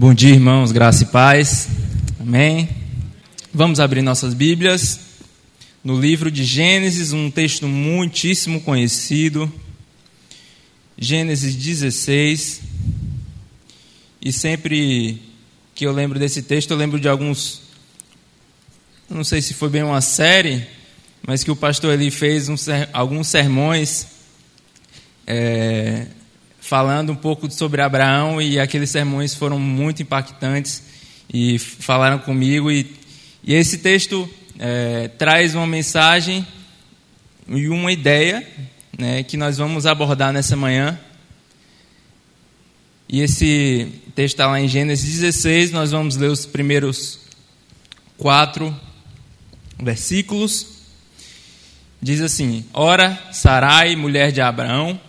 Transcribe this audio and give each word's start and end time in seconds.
Bom 0.00 0.14
dia, 0.14 0.30
irmãos, 0.30 0.72
graça 0.72 1.02
e 1.02 1.06
paz. 1.08 1.68
Amém. 2.18 2.70
Vamos 3.52 3.78
abrir 3.78 4.00
nossas 4.00 4.32
Bíblias 4.32 4.98
no 5.84 6.00
livro 6.00 6.30
de 6.30 6.42
Gênesis, 6.42 7.12
um 7.12 7.30
texto 7.30 7.68
muitíssimo 7.68 8.62
conhecido. 8.62 9.52
Gênesis 10.96 11.54
16. 11.54 12.62
E 14.22 14.32
sempre 14.32 15.20
que 15.74 15.84
eu 15.84 15.92
lembro 15.92 16.18
desse 16.18 16.40
texto, 16.44 16.70
eu 16.70 16.78
lembro 16.78 16.98
de 16.98 17.06
alguns. 17.06 17.60
Não 19.06 19.22
sei 19.22 19.42
se 19.42 19.52
foi 19.52 19.68
bem 19.68 19.82
uma 19.82 20.00
série, 20.00 20.66
mas 21.20 21.44
que 21.44 21.50
o 21.50 21.56
pastor 21.56 21.92
ali 21.92 22.10
fez 22.10 22.48
um, 22.48 22.54
alguns 22.94 23.28
sermões 23.28 24.06
é, 25.26 26.06
falando 26.70 27.10
um 27.10 27.16
pouco 27.16 27.50
sobre 27.50 27.82
Abraão 27.82 28.40
e 28.40 28.60
aqueles 28.60 28.90
sermões 28.90 29.34
foram 29.34 29.58
muito 29.58 30.02
impactantes 30.02 30.84
e 31.28 31.58
falaram 31.58 32.20
comigo 32.20 32.70
e, 32.70 32.94
e 33.42 33.54
esse 33.54 33.78
texto 33.78 34.30
é, 34.56 35.08
traz 35.08 35.56
uma 35.56 35.66
mensagem 35.66 36.46
e 37.48 37.68
uma 37.68 37.90
ideia 37.90 38.46
né, 38.96 39.24
que 39.24 39.36
nós 39.36 39.58
vamos 39.58 39.84
abordar 39.84 40.32
nessa 40.32 40.54
manhã. 40.54 40.96
E 43.08 43.20
esse 43.20 43.92
texto 44.14 44.34
está 44.34 44.46
lá 44.46 44.60
em 44.60 44.68
Gênesis 44.68 45.18
16, 45.18 45.72
nós 45.72 45.90
vamos 45.90 46.14
ler 46.14 46.30
os 46.30 46.46
primeiros 46.46 47.18
quatro 48.16 48.72
versículos. 49.76 50.68
Diz 52.00 52.20
assim: 52.20 52.64
Ora, 52.72 53.18
Sarai, 53.32 53.96
mulher 53.96 54.30
de 54.30 54.40
Abraão, 54.40 55.00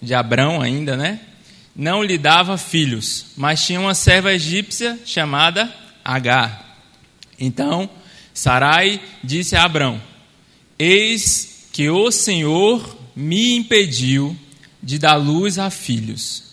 de 0.00 0.14
Abrão 0.14 0.60
ainda, 0.60 0.96
né? 0.96 1.20
Não 1.74 2.02
lhe 2.02 2.18
dava 2.18 2.58
filhos, 2.58 3.26
mas 3.36 3.64
tinha 3.64 3.80
uma 3.80 3.94
serva 3.94 4.32
egípcia 4.32 4.98
chamada 5.04 5.72
Agar. 6.04 6.76
Então, 7.38 7.88
Sarai 8.34 9.00
disse 9.22 9.54
a 9.54 9.64
Abrão: 9.64 10.00
Eis 10.78 11.68
que 11.72 11.88
o 11.88 12.10
Senhor 12.10 12.96
me 13.14 13.56
impediu 13.56 14.36
de 14.82 14.98
dar 14.98 15.16
luz 15.16 15.58
a 15.58 15.70
filhos. 15.70 16.44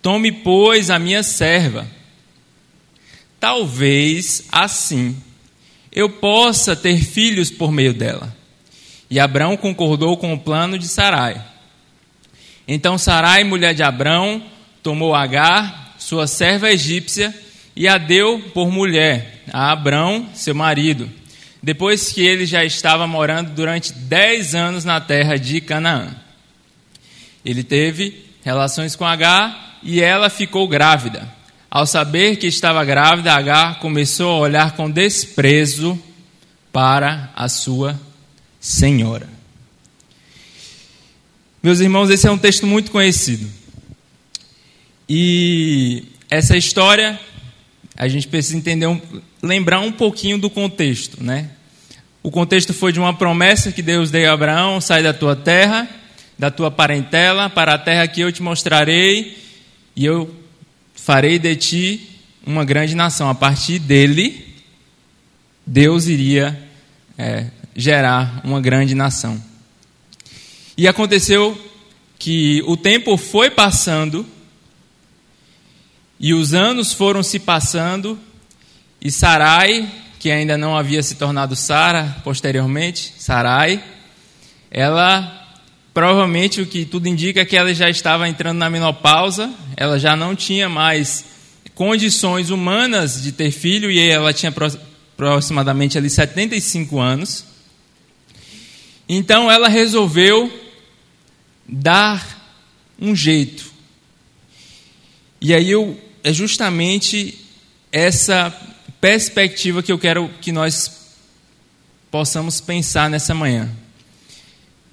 Tome, 0.00 0.30
pois, 0.30 0.90
a 0.90 0.98
minha 0.98 1.22
serva. 1.22 1.86
Talvez 3.40 4.44
assim 4.52 5.16
eu 5.90 6.08
possa 6.08 6.74
ter 6.74 7.02
filhos 7.04 7.50
por 7.50 7.70
meio 7.70 7.92
dela. 7.92 8.34
E 9.10 9.20
Abrão 9.20 9.56
concordou 9.56 10.16
com 10.16 10.32
o 10.32 10.38
plano 10.38 10.78
de 10.78 10.88
Sarai. 10.88 11.51
Então 12.66 12.96
Sarai, 12.96 13.44
mulher 13.44 13.74
de 13.74 13.82
Abrão, 13.82 14.42
tomou 14.82 15.14
Agar, 15.14 15.94
sua 15.98 16.26
serva 16.26 16.70
egípcia, 16.70 17.34
e 17.74 17.88
a 17.88 17.98
deu 17.98 18.38
por 18.52 18.70
mulher 18.70 19.42
a 19.52 19.72
Abrão, 19.72 20.28
seu 20.34 20.54
marido, 20.54 21.08
depois 21.62 22.12
que 22.12 22.24
ele 22.24 22.44
já 22.44 22.64
estava 22.64 23.06
morando 23.06 23.50
durante 23.50 23.92
dez 23.92 24.54
anos 24.54 24.84
na 24.84 25.00
terra 25.00 25.36
de 25.36 25.60
Canaã. 25.60 26.14
Ele 27.44 27.64
teve 27.64 28.26
relações 28.44 28.94
com 28.94 29.04
Agar 29.04 29.78
e 29.82 30.00
ela 30.00 30.30
ficou 30.30 30.68
grávida. 30.68 31.28
Ao 31.70 31.86
saber 31.86 32.36
que 32.36 32.46
estava 32.46 32.84
grávida, 32.84 33.32
Agar 33.32 33.78
começou 33.78 34.30
a 34.30 34.38
olhar 34.38 34.72
com 34.72 34.90
desprezo 34.90 36.00
para 36.72 37.30
a 37.34 37.48
sua 37.48 37.98
senhora. 38.60 39.28
Meus 41.62 41.78
irmãos, 41.78 42.10
esse 42.10 42.26
é 42.26 42.30
um 42.30 42.36
texto 42.36 42.66
muito 42.66 42.90
conhecido. 42.90 43.48
E 45.08 46.02
essa 46.28 46.56
história, 46.56 47.20
a 47.96 48.08
gente 48.08 48.26
precisa 48.26 48.56
entender, 48.56 48.88
um, 48.88 49.00
lembrar 49.40 49.78
um 49.78 49.92
pouquinho 49.92 50.38
do 50.38 50.50
contexto, 50.50 51.22
né? 51.22 51.50
O 52.20 52.32
contexto 52.32 52.74
foi 52.74 52.92
de 52.92 52.98
uma 52.98 53.14
promessa 53.14 53.70
que 53.70 53.80
Deus 53.80 54.10
deu 54.10 54.28
a 54.28 54.34
Abraão: 54.34 54.80
sai 54.80 55.04
da 55.04 55.14
tua 55.14 55.36
terra, 55.36 55.88
da 56.36 56.50
tua 56.50 56.68
parentela, 56.68 57.48
para 57.48 57.74
a 57.74 57.78
terra 57.78 58.08
que 58.08 58.20
eu 58.20 58.32
te 58.32 58.42
mostrarei, 58.42 59.38
e 59.94 60.04
eu 60.04 60.34
farei 60.96 61.38
de 61.38 61.54
ti 61.54 62.08
uma 62.44 62.64
grande 62.64 62.96
nação. 62.96 63.30
A 63.30 63.36
partir 63.36 63.78
dele, 63.78 64.52
Deus 65.64 66.08
iria 66.08 66.60
é, 67.16 67.46
gerar 67.76 68.40
uma 68.42 68.60
grande 68.60 68.96
nação. 68.96 69.51
E 70.82 70.88
aconteceu 70.88 71.56
que 72.18 72.60
o 72.66 72.76
tempo 72.76 73.16
foi 73.16 73.48
passando 73.48 74.26
e 76.18 76.34
os 76.34 76.54
anos 76.54 76.92
foram 76.92 77.22
se 77.22 77.38
passando 77.38 78.18
e 79.00 79.08
Sarai, 79.08 79.88
que 80.18 80.28
ainda 80.28 80.58
não 80.58 80.76
havia 80.76 81.00
se 81.00 81.14
tornado 81.14 81.54
Sara 81.54 82.16
posteriormente, 82.24 83.14
Sarai, 83.16 83.80
ela 84.72 85.54
provavelmente 85.94 86.60
o 86.60 86.66
que 86.66 86.84
tudo 86.84 87.06
indica 87.06 87.42
é 87.42 87.44
que 87.44 87.56
ela 87.56 87.72
já 87.72 87.88
estava 87.88 88.28
entrando 88.28 88.58
na 88.58 88.68
menopausa, 88.68 89.54
ela 89.76 90.00
já 90.00 90.16
não 90.16 90.34
tinha 90.34 90.68
mais 90.68 91.26
condições 91.76 92.50
humanas 92.50 93.22
de 93.22 93.30
ter 93.30 93.52
filho 93.52 93.88
e 93.88 94.00
ela 94.00 94.32
tinha 94.32 94.52
aproximadamente 95.14 95.96
ali 95.96 96.10
75 96.10 96.98
anos. 96.98 97.44
Então 99.08 99.48
ela 99.48 99.68
resolveu 99.68 100.61
dar 101.68 102.40
um 102.98 103.14
jeito. 103.14 103.72
E 105.40 105.54
aí 105.54 105.70
eu, 105.70 106.00
é 106.22 106.32
justamente 106.32 107.38
essa 107.90 108.50
perspectiva 109.00 109.82
que 109.82 109.90
eu 109.90 109.98
quero 109.98 110.28
que 110.40 110.52
nós 110.52 111.02
possamos 112.10 112.60
pensar 112.60 113.10
nessa 113.10 113.34
manhã. 113.34 113.70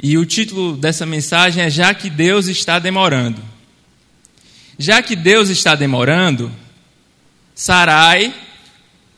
E 0.02 0.18
o 0.18 0.26
título 0.26 0.78
dessa 0.78 1.06
mensagem 1.06 1.64
é 1.64 1.70
Já 1.70 1.94
que 1.94 2.10
Deus 2.10 2.48
está 2.48 2.80
demorando. 2.80 3.44
Já 4.78 5.04
que 5.04 5.16
Deus 5.16 5.50
está 5.50 5.76
demorando, 5.76 6.52
Sarai 7.54 8.34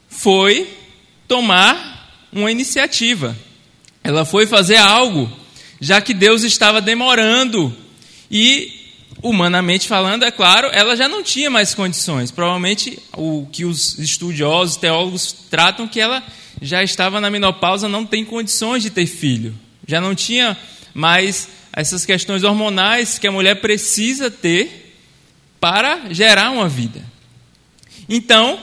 foi 0.09 0.67
tomar 1.27 2.27
uma 2.33 2.51
iniciativa. 2.51 3.37
Ela 4.03 4.25
foi 4.25 4.47
fazer 4.47 4.77
algo 4.77 5.31
já 5.81 5.99
que 5.99 6.13
Deus 6.13 6.43
estava 6.43 6.79
demorando. 6.79 7.75
E, 8.29 8.71
humanamente 9.21 9.87
falando, 9.87 10.23
é 10.23 10.29
claro, 10.29 10.69
ela 10.71 10.95
já 10.95 11.09
não 11.09 11.23
tinha 11.23 11.49
mais 11.49 11.73
condições. 11.73 12.29
Provavelmente 12.29 12.99
o 13.17 13.47
que 13.51 13.65
os 13.65 13.97
estudiosos, 13.97 14.77
teólogos 14.77 15.33
tratam 15.49 15.87
que 15.87 15.99
ela 15.99 16.23
já 16.61 16.83
estava 16.83 17.19
na 17.19 17.31
menopausa, 17.31 17.89
não 17.89 18.05
tem 18.05 18.23
condições 18.23 18.83
de 18.83 18.91
ter 18.91 19.07
filho. 19.07 19.55
Já 19.87 19.99
não 19.99 20.13
tinha 20.13 20.55
mais 20.93 21.49
essas 21.73 22.05
questões 22.05 22.43
hormonais 22.43 23.17
que 23.17 23.27
a 23.27 23.31
mulher 23.31 23.55
precisa 23.55 24.29
ter 24.29 24.95
para 25.59 26.13
gerar 26.13 26.51
uma 26.51 26.69
vida. 26.69 27.03
Então, 28.07 28.59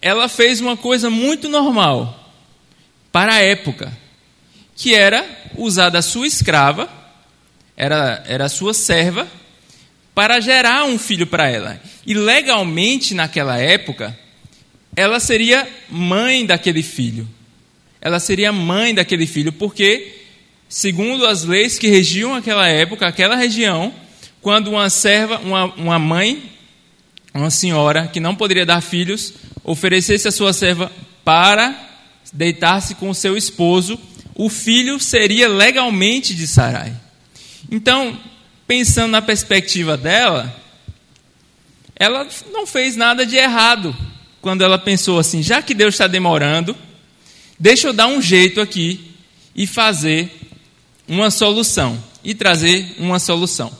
ela 0.00 0.28
fez 0.28 0.60
uma 0.60 0.76
coisa 0.76 1.10
muito 1.10 1.48
normal 1.48 2.32
para 3.10 3.34
a 3.34 3.40
época 3.40 4.01
que 4.76 4.94
era 4.94 5.24
usar 5.56 5.90
da 5.90 6.02
sua 6.02 6.26
escrava, 6.26 6.88
era, 7.76 8.22
era 8.26 8.48
sua 8.48 8.74
serva, 8.74 9.28
para 10.14 10.40
gerar 10.40 10.84
um 10.84 10.98
filho 10.98 11.26
para 11.26 11.48
ela. 11.48 11.80
E 12.06 12.14
legalmente, 12.14 13.14
naquela 13.14 13.58
época, 13.58 14.16
ela 14.94 15.18
seria 15.20 15.66
mãe 15.88 16.44
daquele 16.44 16.82
filho. 16.82 17.26
Ela 18.00 18.20
seria 18.20 18.52
mãe 18.52 18.94
daquele 18.94 19.26
filho, 19.26 19.52
porque, 19.52 20.22
segundo 20.68 21.26
as 21.26 21.44
leis 21.44 21.78
que 21.78 21.88
regiam 21.88 22.34
aquela 22.34 22.68
época, 22.68 23.06
aquela 23.06 23.36
região, 23.36 23.94
quando 24.40 24.68
uma 24.68 24.90
serva, 24.90 25.38
uma, 25.38 25.66
uma 25.76 25.98
mãe, 25.98 26.50
uma 27.32 27.50
senhora 27.50 28.08
que 28.08 28.20
não 28.20 28.34
poderia 28.34 28.66
dar 28.66 28.80
filhos, 28.80 29.34
oferecesse 29.64 30.28
a 30.28 30.32
sua 30.32 30.52
serva 30.52 30.90
para 31.24 31.74
deitar-se 32.32 32.96
com 32.96 33.08
o 33.08 33.14
seu 33.14 33.36
esposo, 33.36 33.98
o 34.34 34.48
filho 34.48 34.98
seria 34.98 35.48
legalmente 35.48 36.34
de 36.34 36.46
Sarai. 36.46 36.94
Então, 37.70 38.18
pensando 38.66 39.10
na 39.10 39.22
perspectiva 39.22 39.96
dela, 39.96 40.54
ela 41.96 42.26
não 42.52 42.66
fez 42.66 42.96
nada 42.96 43.24
de 43.24 43.36
errado 43.36 43.94
quando 44.40 44.62
ela 44.62 44.78
pensou 44.78 45.18
assim: 45.18 45.42
já 45.42 45.62
que 45.62 45.74
Deus 45.74 45.94
está 45.94 46.06
demorando, 46.06 46.76
deixa 47.58 47.88
eu 47.88 47.92
dar 47.92 48.06
um 48.06 48.20
jeito 48.20 48.60
aqui 48.60 49.12
e 49.54 49.66
fazer 49.66 50.30
uma 51.06 51.30
solução 51.30 52.02
e 52.24 52.34
trazer 52.34 52.94
uma 52.98 53.18
solução. 53.18 53.72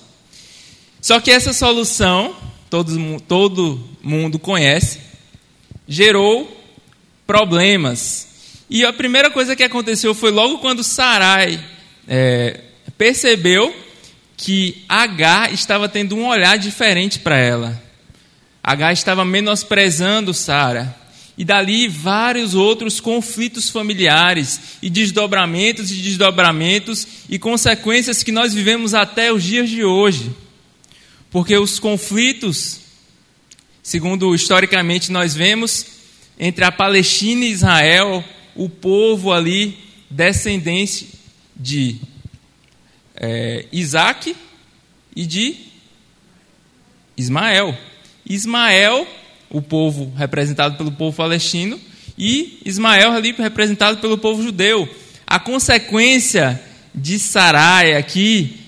Só 1.00 1.18
que 1.18 1.30
essa 1.30 1.52
solução, 1.52 2.36
todo, 2.70 3.20
todo 3.26 3.88
mundo 4.02 4.38
conhece, 4.38 5.00
gerou 5.88 6.60
problemas 7.26 8.28
e 8.74 8.86
a 8.86 8.92
primeira 8.92 9.28
coisa 9.28 9.54
que 9.54 9.62
aconteceu 9.62 10.14
foi 10.14 10.30
logo 10.30 10.56
quando 10.56 10.82
Sarai 10.82 11.62
é, 12.08 12.58
percebeu 12.96 13.76
que 14.34 14.82
Agar 14.88 15.52
estava 15.52 15.90
tendo 15.90 16.16
um 16.16 16.26
olhar 16.26 16.56
diferente 16.56 17.18
para 17.18 17.38
ela. 17.38 17.82
Agar 18.64 18.94
estava 18.94 19.26
menosprezando 19.26 20.32
Sara. 20.32 20.96
E 21.36 21.44
dali 21.44 21.86
vários 21.86 22.54
outros 22.54 22.98
conflitos 22.98 23.68
familiares 23.68 24.58
e 24.80 24.88
desdobramentos 24.88 25.90
e 25.90 25.96
desdobramentos 25.96 27.06
e 27.28 27.38
consequências 27.38 28.22
que 28.22 28.32
nós 28.32 28.54
vivemos 28.54 28.94
até 28.94 29.30
os 29.30 29.42
dias 29.42 29.68
de 29.68 29.84
hoje. 29.84 30.34
Porque 31.30 31.58
os 31.58 31.78
conflitos, 31.78 32.80
segundo 33.82 34.34
historicamente 34.34 35.12
nós 35.12 35.34
vemos, 35.34 35.84
entre 36.38 36.64
a 36.64 36.72
Palestina 36.72 37.44
e 37.44 37.50
Israel, 37.50 38.24
o 38.54 38.68
povo 38.68 39.32
ali 39.32 39.76
descendente 40.10 41.08
de 41.56 41.96
é, 43.16 43.66
Isaac 43.72 44.36
e 45.14 45.26
de 45.26 45.56
Ismael. 47.16 47.76
Ismael, 48.24 49.06
o 49.50 49.60
povo 49.60 50.12
representado 50.16 50.76
pelo 50.76 50.92
povo 50.92 51.16
palestino, 51.16 51.78
e 52.16 52.60
Ismael 52.64 53.12
ali 53.12 53.32
representado 53.32 53.98
pelo 53.98 54.18
povo 54.18 54.42
judeu. 54.42 54.88
A 55.26 55.38
consequência 55.38 56.60
de 56.94 57.18
Sarai 57.18 57.94
aqui 57.94 58.60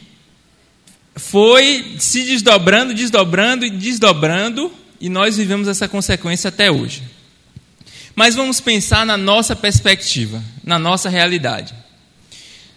foi 1.16 1.96
se 1.98 2.22
desdobrando, 2.24 2.94
desdobrando 2.94 3.64
e 3.64 3.70
desdobrando, 3.70 4.72
e 5.00 5.08
nós 5.08 5.36
vivemos 5.36 5.68
essa 5.68 5.86
consequência 5.86 6.48
até 6.48 6.70
hoje. 6.70 7.02
Mas 8.14 8.34
vamos 8.34 8.60
pensar 8.60 9.04
na 9.04 9.16
nossa 9.16 9.56
perspectiva, 9.56 10.42
na 10.62 10.78
nossa 10.78 11.08
realidade. 11.08 11.74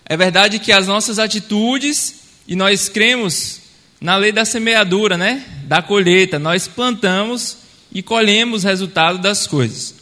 É 0.05 0.17
verdade 0.17 0.59
que 0.59 0.71
as 0.71 0.87
nossas 0.87 1.19
atitudes, 1.19 2.21
e 2.47 2.55
nós 2.55 2.89
cremos 2.89 3.61
na 3.99 4.15
lei 4.15 4.31
da 4.31 4.45
semeadura, 4.45 5.17
né? 5.17 5.43
Da 5.65 5.81
colheita, 5.81 6.39
nós 6.39 6.67
plantamos 6.67 7.57
e 7.91 8.01
colhemos 8.01 8.63
o 8.63 8.67
resultado 8.67 9.19
das 9.19 9.45
coisas. 9.45 9.95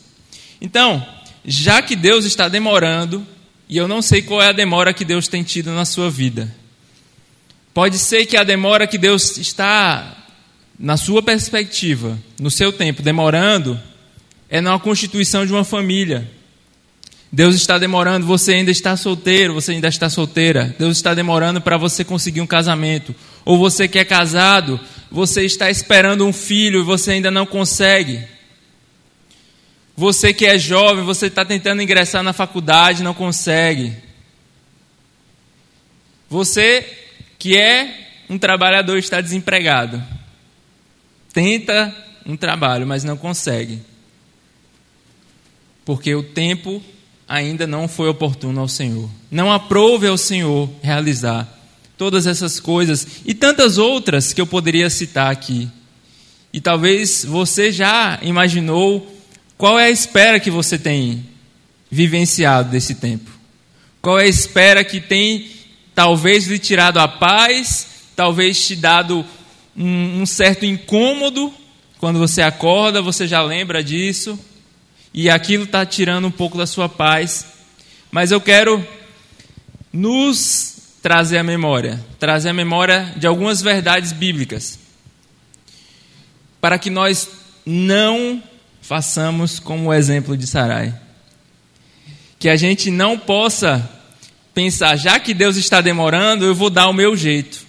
Então, 0.61 1.05
já 1.43 1.81
que 1.81 1.95
Deus 1.95 2.25
está 2.25 2.47
demorando, 2.47 3.25
e 3.67 3.77
eu 3.77 3.87
não 3.87 4.01
sei 4.01 4.21
qual 4.21 4.41
é 4.41 4.49
a 4.49 4.53
demora 4.53 4.93
que 4.93 5.05
Deus 5.05 5.27
tem 5.27 5.43
tido 5.43 5.71
na 5.71 5.85
sua 5.85 6.09
vida. 6.09 6.53
Pode 7.73 7.97
ser 7.97 8.25
que 8.25 8.37
a 8.37 8.43
demora 8.43 8.87
que 8.87 8.97
Deus 8.97 9.37
está, 9.37 10.15
na 10.79 10.97
sua 10.97 11.21
perspectiva, 11.21 12.17
no 12.39 12.51
seu 12.51 12.71
tempo, 12.71 13.01
demorando, 13.01 13.79
é 14.55 14.61
na 14.61 14.79
constituição 14.79 15.45
de 15.45 15.51
uma 15.51 15.65
família. 15.65 16.31
Deus 17.29 17.55
está 17.55 17.77
demorando, 17.77 18.25
você 18.25 18.53
ainda 18.53 18.71
está 18.71 18.95
solteiro, 18.95 19.53
você 19.53 19.73
ainda 19.73 19.89
está 19.89 20.09
solteira. 20.09 20.73
Deus 20.79 20.95
está 20.95 21.13
demorando 21.13 21.59
para 21.59 21.75
você 21.75 22.05
conseguir 22.05 22.39
um 22.39 22.47
casamento. 22.47 23.13
Ou 23.43 23.57
você 23.57 23.85
que 23.85 23.99
é 23.99 24.05
casado, 24.05 24.79
você 25.11 25.43
está 25.43 25.69
esperando 25.69 26.25
um 26.25 26.31
filho 26.31 26.79
e 26.79 26.83
você 26.83 27.11
ainda 27.11 27.29
não 27.29 27.45
consegue. 27.45 28.23
Você 29.97 30.33
que 30.33 30.45
é 30.45 30.57
jovem, 30.57 31.03
você 31.03 31.27
está 31.27 31.43
tentando 31.43 31.81
ingressar 31.81 32.23
na 32.23 32.31
faculdade, 32.31 33.03
não 33.03 33.13
consegue. 33.13 33.93
Você 36.29 36.85
que 37.37 37.57
é 37.57 38.23
um 38.29 38.37
trabalhador 38.37 38.97
está 38.97 39.19
desempregado. 39.19 40.01
Tenta 41.33 41.93
um 42.25 42.37
trabalho, 42.37 42.87
mas 42.87 43.03
não 43.03 43.17
consegue. 43.17 43.81
Porque 45.85 46.15
o 46.15 46.23
tempo 46.23 46.81
ainda 47.27 47.67
não 47.67 47.87
foi 47.87 48.09
oportuno 48.09 48.59
ao 48.59 48.67
Senhor. 48.67 49.09
Não 49.29 49.51
aprove 49.51 50.07
ao 50.07 50.17
Senhor 50.17 50.69
realizar 50.81 51.47
todas 51.97 52.27
essas 52.27 52.59
coisas 52.59 53.07
e 53.25 53.33
tantas 53.33 53.77
outras 53.77 54.33
que 54.33 54.41
eu 54.41 54.47
poderia 54.47 54.89
citar 54.89 55.31
aqui. 55.31 55.69
E 56.51 56.59
talvez 56.59 57.23
você 57.23 57.71
já 57.71 58.19
imaginou 58.21 59.15
qual 59.57 59.79
é 59.79 59.85
a 59.85 59.91
espera 59.91 60.39
que 60.39 60.51
você 60.51 60.77
tem 60.77 61.25
vivenciado 61.89 62.71
desse 62.71 62.95
tempo. 62.95 63.29
Qual 64.01 64.19
é 64.19 64.23
a 64.23 64.27
espera 64.27 64.83
que 64.83 64.99
tem 64.99 65.49
talvez 65.93 66.47
lhe 66.47 66.59
tirado 66.59 66.97
a 66.97 67.07
paz, 67.07 67.87
talvez 68.15 68.67
te 68.67 68.75
dado 68.75 69.25
um, 69.75 70.21
um 70.21 70.25
certo 70.25 70.65
incômodo 70.65 71.53
quando 71.99 72.19
você 72.19 72.41
acorda, 72.41 73.01
você 73.01 73.27
já 73.27 73.41
lembra 73.41 73.83
disso 73.83 74.37
e 75.17 75.29
aquilo 75.29 75.63
está 75.63 75.85
tirando 75.85 76.27
um 76.27 76.31
pouco 76.31 76.57
da 76.57 76.67
sua 76.67 76.89
paz. 76.89 77.45
Mas 78.11 78.33
eu 78.33 78.41
quero 78.41 78.85
nos 79.93 80.75
trazer 81.01 81.37
a 81.37 81.43
memória, 81.43 82.05
trazer 82.19 82.49
a 82.49 82.53
memória 82.53 83.13
de 83.15 83.25
algumas 83.25 83.61
verdades 83.61 84.11
bíblicas, 84.11 84.77
para 86.59 86.77
que 86.77 86.89
nós 86.89 87.29
não 87.65 88.43
façamos 88.81 89.57
como 89.57 89.87
o 89.87 89.93
exemplo 89.93 90.35
de 90.35 90.45
Sarai. 90.45 90.93
Que 92.37 92.49
a 92.49 92.57
gente 92.57 92.91
não 92.91 93.17
possa 93.17 93.89
pensar, 94.53 94.97
já 94.97 95.17
que 95.17 95.33
Deus 95.33 95.55
está 95.55 95.79
demorando, 95.79 96.43
eu 96.43 96.53
vou 96.53 96.69
dar 96.69 96.89
o 96.89 96.93
meu 96.93 97.15
jeito. 97.15 97.65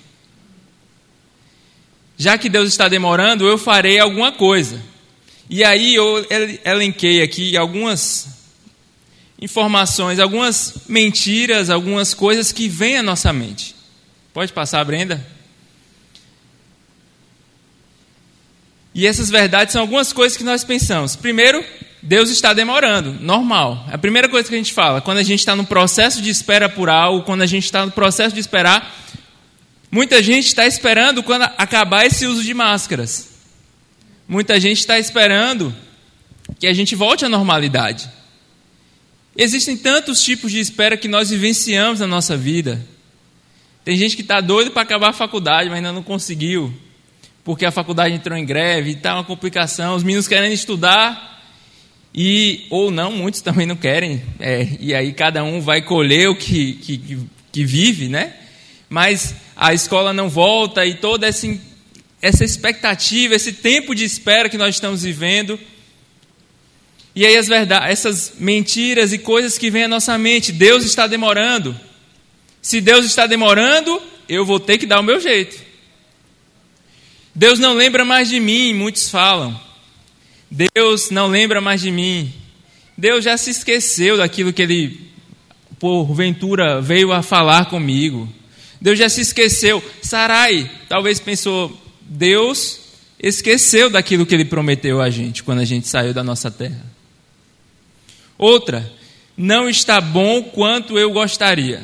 Já 2.19 2.37
que 2.37 2.49
Deus 2.49 2.69
está 2.71 2.89
demorando, 2.89 3.47
eu 3.47 3.57
farei 3.57 4.01
alguma 4.01 4.33
coisa. 4.33 4.96
E 5.49 5.65
aí 5.65 5.95
eu 5.95 6.27
elenquei 6.65 7.23
aqui 7.23 7.57
algumas 7.57 8.37
informações, 9.41 10.19
algumas 10.19 10.75
mentiras, 10.89 11.71
algumas 11.71 12.15
coisas 12.15 12.51
que 12.51 12.69
vêm 12.69 12.97
à 12.97 13.03
nossa 13.03 13.33
mente. 13.33 13.75
Pode 14.33 14.53
passar, 14.53 14.85
Brenda? 14.85 15.25
E 18.95 19.07
essas 19.07 19.29
verdades 19.29 19.73
são 19.73 19.83
algumas 19.83 20.13
coisas 20.13 20.37
que 20.37 20.43
nós 20.43 20.65
pensamos. 20.65 21.15
Primeiro, 21.15 21.63
Deus 22.03 22.31
está 22.31 22.53
demorando, 22.53 23.13
normal. 23.13 23.87
A 23.93 23.99
primeira 23.99 24.29
coisa 24.29 24.49
que 24.49 24.55
a 24.55 24.59
gente 24.59 24.73
fala, 24.73 25.01
quando 25.01 25.19
a 25.19 25.23
gente 25.23 25.41
está 25.41 25.55
no 25.55 25.67
processo 25.67 26.23
de 26.23 26.31
espera 26.31 26.69
por 26.69 26.89
algo, 26.89 27.23
quando 27.23 27.43
a 27.43 27.47
gente 27.47 27.65
está 27.65 27.85
no 27.85 27.93
processo 27.93 28.35
de 28.35 28.41
esperar, 28.41 28.95
muita 29.91 30.23
gente 30.23 30.47
está 30.47 30.67
esperando 30.67 31.23
quando 31.23 31.43
acabar 31.43 32.07
esse 32.07 32.27
uso 32.27 32.43
de 32.43 32.55
máscaras. 32.55 33.36
Muita 34.29 34.59
gente 34.59 34.79
está 34.79 34.99
esperando 34.99 35.75
que 36.59 36.67
a 36.67 36.73
gente 36.73 36.95
volte 36.95 37.25
à 37.25 37.29
normalidade. 37.29 38.11
Existem 39.37 39.77
tantos 39.77 40.23
tipos 40.23 40.51
de 40.51 40.59
espera 40.59 40.97
que 40.97 41.07
nós 41.07 41.31
vivenciamos 41.31 42.01
na 42.01 42.07
nossa 42.07 42.37
vida. 42.37 42.85
Tem 43.85 43.97
gente 43.97 44.17
que 44.17 44.23
está 44.23 44.41
doido 44.41 44.73
para 44.73 44.83
acabar 44.83 45.11
a 45.11 45.13
faculdade, 45.13 45.69
mas 45.69 45.77
ainda 45.77 45.93
não 45.93 46.03
conseguiu, 46.03 46.75
porque 47.45 47.65
a 47.65 47.71
faculdade 47.71 48.15
entrou 48.15 48.37
em 48.37 48.45
greve 48.45 48.91
e 48.91 48.93
está 48.95 49.15
uma 49.15 49.23
complicação. 49.23 49.95
Os 49.95 50.03
meninos 50.03 50.27
querem 50.27 50.53
estudar 50.53 51.41
e 52.13 52.67
ou 52.71 52.91
não, 52.91 53.13
muitos 53.13 53.43
também 53.43 53.67
não 53.67 53.77
querem. 53.77 54.23
É, 54.41 54.67
e 54.81 54.93
aí 54.93 55.13
cada 55.13 55.45
um 55.45 55.61
vai 55.61 55.83
colher 55.83 56.29
o 56.29 56.35
que, 56.35 56.73
que, 56.73 57.19
que 57.53 57.65
vive, 57.65 58.09
né? 58.09 58.35
Mas 58.89 59.37
a 59.55 59.73
escola 59.73 60.13
não 60.13 60.29
volta 60.29 60.85
e 60.85 60.95
toda 60.95 61.27
essa 61.27 61.47
essa 62.27 62.45
expectativa, 62.45 63.35
esse 63.35 63.53
tempo 63.53 63.95
de 63.95 64.05
espera 64.05 64.49
que 64.49 64.59
nós 64.59 64.75
estamos 64.75 65.03
vivendo. 65.03 65.59
E 67.15 67.25
aí 67.25 67.37
as 67.37 67.47
verdades, 67.47 67.89
essas 67.91 68.33
mentiras 68.39 69.13
e 69.13 69.19
coisas 69.19 69.57
que 69.57 69.71
vêm 69.71 69.85
à 69.85 69.89
nossa 69.89 70.19
mente, 70.19 70.51
Deus 70.51 70.85
está 70.85 71.07
demorando. 71.07 71.79
Se 72.61 72.81
Deus 72.81 73.07
está 73.07 73.29
demorando, 73.29 74.03
eu 74.29 74.45
vou 74.45 74.59
ter 74.59 74.77
que 74.77 74.87
dar 74.87 74.99
o 74.99 75.05
meu 75.05 75.21
jeito. 75.21 75.57
Deus 77.33 77.61
não 77.61 77.75
lembra 77.75 78.05
mais 78.05 78.29
de 78.29 78.41
mim, 78.41 78.75
muitos 78.75 79.09
falam. 79.09 79.59
Deus 80.51 81.11
não 81.11 81.29
lembra 81.29 81.61
mais 81.61 81.81
de 81.81 81.93
mim. 81.93 82.33
Deus 82.99 83.23
já 83.23 83.37
se 83.37 83.51
esqueceu 83.51 84.17
daquilo 84.17 84.53
que 84.53 84.63
ele 84.63 85.11
porventura 85.79 86.81
veio 86.81 87.13
a 87.13 87.23
falar 87.23 87.67
comigo. 87.67 88.29
Deus 88.81 88.99
já 88.99 89.09
se 89.09 89.21
esqueceu. 89.21 89.83
Sarai 90.03 90.69
talvez 90.89 91.21
pensou, 91.21 91.86
Deus 92.09 92.81
esqueceu 93.19 93.91
daquilo 93.91 94.25
que 94.25 94.35
ele 94.35 94.45
prometeu 94.45 95.01
a 95.01 95.11
gente 95.11 95.43
quando 95.43 95.61
a 95.61 95.65
gente 95.65 95.89
saiu 95.89 96.15
da 96.15 96.23
nossa 96.23 96.51
terra. 96.51 96.85
Outra, 98.39 98.91
não 99.37 99.69
está 99.69 100.01
bom 100.01 100.43
quanto 100.43 100.99
eu 100.99 101.11
gostaria. 101.11 101.83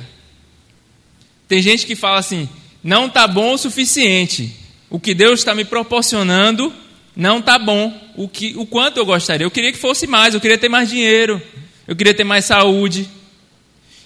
Tem 1.48 1.60
gente 1.60 1.86
que 1.86 1.96
fala 1.96 2.18
assim: 2.18 2.48
não 2.82 3.06
está 3.06 3.26
bom 3.26 3.54
o 3.54 3.58
suficiente. 3.58 4.54
O 4.88 5.00
que 5.00 5.14
Deus 5.14 5.40
está 5.40 5.54
me 5.54 5.64
proporcionando 5.64 6.72
não 7.16 7.38
está 7.38 7.58
bom. 7.58 7.92
O, 8.16 8.28
que, 8.28 8.54
o 8.56 8.66
quanto 8.66 8.98
eu 8.98 9.06
gostaria. 9.06 9.44
Eu 9.44 9.50
queria 9.50 9.72
que 9.72 9.78
fosse 9.78 10.06
mais, 10.06 10.34
eu 10.34 10.40
queria 10.40 10.58
ter 10.58 10.68
mais 10.68 10.88
dinheiro, 10.88 11.40
eu 11.88 11.96
queria 11.96 12.14
ter 12.14 12.24
mais 12.24 12.44
saúde, 12.44 13.08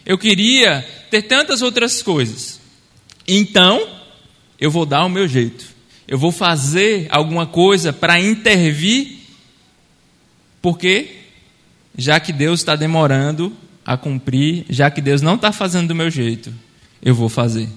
eu 0.04 0.16
queria 0.16 0.86
ter 1.10 1.22
tantas 1.22 1.60
outras 1.60 2.02
coisas. 2.02 2.60
Então, 3.26 3.88
eu 4.58 4.70
vou 4.70 4.86
dar 4.86 5.04
o 5.04 5.08
meu 5.08 5.26
jeito 5.26 5.75
eu 6.08 6.18
vou 6.18 6.30
fazer 6.30 7.06
alguma 7.10 7.46
coisa 7.46 7.92
para 7.92 8.20
intervir, 8.20 9.18
porque 10.62 11.16
já 11.96 12.20
que 12.20 12.32
Deus 12.32 12.60
está 12.60 12.76
demorando 12.76 13.52
a 13.84 13.96
cumprir, 13.96 14.64
já 14.68 14.90
que 14.90 15.00
Deus 15.00 15.22
não 15.22 15.34
está 15.34 15.52
fazendo 15.52 15.88
do 15.88 15.94
meu 15.94 16.10
jeito, 16.10 16.52
eu 17.02 17.14
vou 17.14 17.28
fazer. 17.28 17.68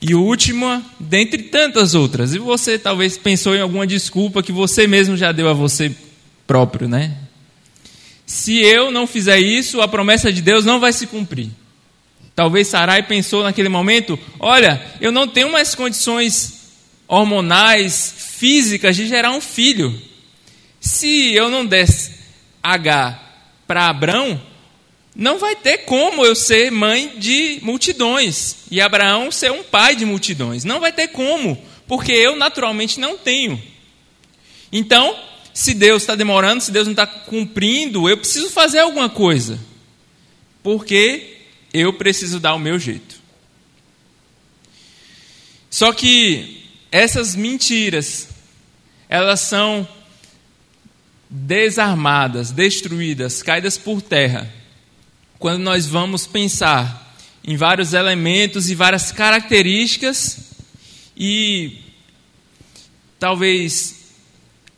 E 0.00 0.16
última, 0.16 0.84
dentre 0.98 1.44
tantas 1.44 1.94
outras. 1.94 2.34
E 2.34 2.38
você 2.38 2.76
talvez 2.76 3.16
pensou 3.16 3.54
em 3.54 3.60
alguma 3.60 3.86
desculpa 3.86 4.42
que 4.42 4.50
você 4.50 4.86
mesmo 4.86 5.16
já 5.16 5.30
deu 5.30 5.48
a 5.48 5.52
você 5.52 5.94
próprio, 6.44 6.88
né? 6.88 7.16
Se 8.26 8.58
eu 8.58 8.90
não 8.90 9.06
fizer 9.06 9.38
isso, 9.38 9.80
a 9.80 9.86
promessa 9.86 10.32
de 10.32 10.42
Deus 10.42 10.64
não 10.64 10.80
vai 10.80 10.92
se 10.92 11.06
cumprir. 11.06 11.50
Talvez 12.34 12.68
Sarai 12.68 13.02
pensou 13.02 13.42
naquele 13.42 13.68
momento: 13.68 14.18
olha, 14.40 14.80
eu 15.00 15.12
não 15.12 15.28
tenho 15.28 15.52
mais 15.52 15.74
condições 15.74 16.60
hormonais, 17.06 18.14
físicas 18.16 18.96
de 18.96 19.06
gerar 19.06 19.30
um 19.32 19.40
filho. 19.40 20.00
Se 20.80 21.34
eu 21.34 21.50
não 21.50 21.64
desse 21.64 22.12
H 22.62 23.20
para 23.66 23.88
Abraão, 23.88 24.40
não 25.14 25.38
vai 25.38 25.54
ter 25.54 25.78
como 25.78 26.24
eu 26.24 26.34
ser 26.34 26.70
mãe 26.70 27.12
de 27.18 27.58
multidões 27.62 28.56
e 28.70 28.80
Abraão 28.80 29.30
ser 29.30 29.52
um 29.52 29.62
pai 29.62 29.94
de 29.94 30.06
multidões. 30.06 30.64
Não 30.64 30.80
vai 30.80 30.92
ter 30.92 31.08
como, 31.08 31.62
porque 31.86 32.12
eu 32.12 32.34
naturalmente 32.34 32.98
não 32.98 33.18
tenho. 33.18 33.62
Então, 34.72 35.14
se 35.52 35.74
Deus 35.74 36.02
está 36.02 36.14
demorando, 36.14 36.62
se 36.62 36.72
Deus 36.72 36.86
não 36.86 36.92
está 36.92 37.06
cumprindo, 37.06 38.08
eu 38.08 38.16
preciso 38.16 38.48
fazer 38.48 38.78
alguma 38.78 39.10
coisa, 39.10 39.60
porque 40.62 41.41
eu 41.72 41.92
preciso 41.92 42.38
dar 42.38 42.54
o 42.54 42.58
meu 42.58 42.78
jeito. 42.78 43.20
Só 45.70 45.92
que 45.92 46.66
essas 46.90 47.34
mentiras, 47.34 48.28
elas 49.08 49.40
são 49.40 49.88
desarmadas, 51.30 52.50
destruídas, 52.50 53.42
caídas 53.42 53.78
por 53.78 54.02
terra 54.02 54.52
quando 55.38 55.62
nós 55.62 55.86
vamos 55.86 56.26
pensar 56.26 57.16
em 57.42 57.56
vários 57.56 57.94
elementos 57.94 58.70
e 58.70 58.74
várias 58.74 59.10
características 59.10 60.52
e 61.16 61.78
talvez 63.18 64.12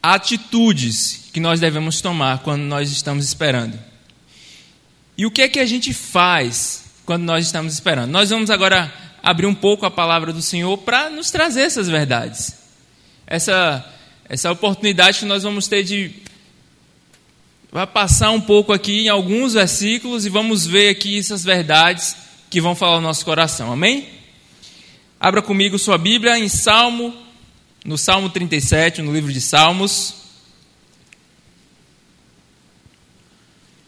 atitudes 0.02 1.28
que 1.32 1.40
nós 1.40 1.60
devemos 1.60 2.00
tomar 2.00 2.38
quando 2.38 2.62
nós 2.62 2.90
estamos 2.90 3.26
esperando. 3.26 3.78
E 5.18 5.26
o 5.26 5.30
que 5.30 5.42
é 5.42 5.48
que 5.48 5.58
a 5.58 5.66
gente 5.66 5.92
faz 5.92 6.83
quando 7.04 7.23
nós 7.25 7.46
estamos 7.46 7.73
esperando? 7.75 8.11
Nós 8.11 8.30
vamos 8.30 8.50
agora 8.50 8.92
abrir 9.23 9.46
um 9.46 9.54
pouco 9.54 9.87
a 9.87 9.90
palavra 9.90 10.32
do 10.32 10.42
Senhor 10.42 10.76
para 10.78 11.11
nos 11.11 11.30
trazer 11.30 11.62
essas 11.62 11.88
verdades. 11.88 12.56
Essa 13.26 13.84
essa 14.28 14.50
oportunidade 14.50 15.18
que 15.18 15.25
nós 15.26 15.42
vamos 15.42 15.68
ter 15.68 15.82
de 15.84 16.11
vai 17.70 17.87
passar 17.87 18.30
um 18.30 18.40
pouco 18.40 18.73
aqui 18.73 19.02
em 19.02 19.08
alguns 19.08 19.54
versículos 19.54 20.25
e 20.25 20.30
vamos 20.30 20.64
ver 20.64 20.88
aqui 20.88 21.18
essas 21.18 21.44
verdades 21.44 22.16
que 22.49 22.61
vão 22.61 22.75
falar 22.75 22.94
ao 22.94 23.00
nosso 23.00 23.25
coração. 23.25 23.73
Amém? 23.73 24.08
Abra 25.18 25.42
comigo 25.42 25.78
sua 25.78 25.99
Bíblia 25.99 26.38
em 26.38 26.49
Salmo, 26.49 27.14
no 27.84 27.99
Salmo 27.99 28.30
37, 28.30 29.02
no 29.02 29.12
livro 29.12 29.32
de 29.32 29.40
Salmos. 29.40 30.14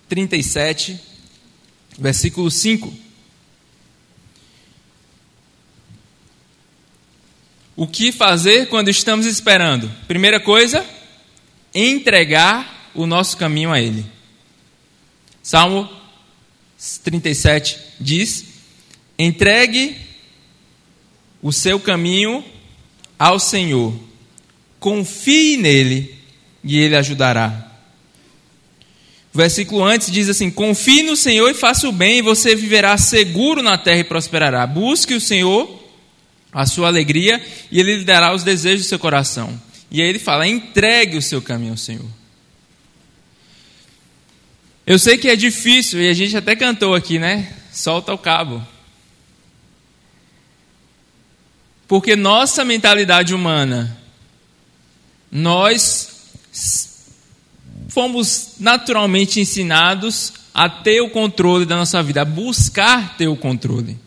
37, 0.08 1.00
versículo 1.99 2.50
5. 2.50 3.05
O 7.76 7.87
que 7.87 8.11
fazer 8.11 8.68
quando 8.68 8.88
estamos 8.88 9.26
esperando? 9.26 9.90
Primeira 10.09 10.40
coisa, 10.40 10.85
entregar 11.75 12.90
o 12.95 13.06
nosso 13.06 13.37
caminho 13.37 13.71
a 13.71 13.78
Ele. 13.78 14.04
Salmo 15.42 15.88
37 17.04 17.78
diz: 18.00 18.47
entregue 19.18 19.95
o 21.42 21.52
seu 21.52 21.78
caminho 21.78 22.42
ao 23.18 23.38
Senhor, 23.38 23.95
confie 24.80 25.59
nele 25.59 26.16
e 26.64 26.78
Ele 26.78 26.97
ajudará. 26.97 27.73
O 29.33 29.37
versículo 29.37 29.85
antes 29.85 30.11
diz 30.11 30.30
assim: 30.30 30.50
Confie 30.50 31.02
no 31.02 31.14
Senhor 31.14 31.50
e 31.50 31.54
faça 31.54 31.87
o 31.87 31.92
bem, 31.92 32.21
e 32.21 32.23
você 32.23 32.56
viverá 32.56 32.97
seguro 32.97 33.62
na 33.62 33.76
terra 33.76 33.99
e 34.00 34.04
prosperará. 34.04 34.66
Busque 34.66 35.12
o 35.12 35.21
Senhor, 35.21 35.85
a 36.56 36.64
sua 36.64 36.88
alegria, 36.88 37.44
e 37.70 37.78
Ele 37.78 37.98
lhe 37.98 38.04
dará 38.04 38.34
os 38.34 38.42
desejos 38.42 38.86
do 38.86 38.88
seu 38.88 38.98
coração. 38.98 39.60
E 39.90 40.00
aí 40.00 40.08
ele 40.08 40.18
fala: 40.18 40.48
entregue 40.48 41.18
o 41.18 41.22
seu 41.22 41.42
caminho 41.42 41.72
ao 41.72 41.76
Senhor. 41.76 42.06
Eu 44.86 44.98
sei 44.98 45.18
que 45.18 45.28
é 45.28 45.36
difícil 45.36 46.00
e 46.00 46.08
a 46.08 46.14
gente 46.14 46.34
até 46.34 46.56
cantou 46.56 46.94
aqui, 46.94 47.18
né? 47.18 47.52
Solta 47.70 48.14
o 48.14 48.18
cabo. 48.18 48.66
Porque 51.86 52.16
nossa 52.16 52.64
mentalidade 52.64 53.34
humana, 53.34 53.96
nós 55.30 56.30
fomos 57.88 58.54
naturalmente 58.58 59.40
ensinados 59.40 60.32
a 60.54 60.70
ter 60.70 61.02
o 61.02 61.10
controle 61.10 61.66
da 61.66 61.76
nossa 61.76 62.02
vida, 62.02 62.22
a 62.22 62.25
buscar 62.25 63.16
ter 63.18 63.28
o 63.28 63.36
controle. 63.36 63.98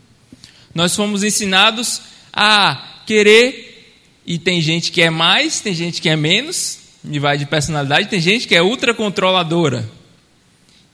Nós 0.74 0.96
fomos 0.96 1.24
ensinados 1.24 2.09
a 2.31 3.01
querer, 3.05 3.93
e 4.25 4.38
tem 4.38 4.62
gente 4.62 4.91
que 4.91 5.01
é 5.01 5.09
mais, 5.09 5.62
tem 5.62 5.74
gente 5.74 6.01
que 6.01 6.09
é 6.09 6.15
menos, 6.15 6.79
e 7.03 7.19
vai 7.19 7.38
de 7.38 7.45
personalidade, 7.45 8.09
tem 8.09 8.21
gente 8.21 8.48
que 8.48 8.55
é 8.55 8.62
ultra 8.62 8.93
controladora 8.93 9.89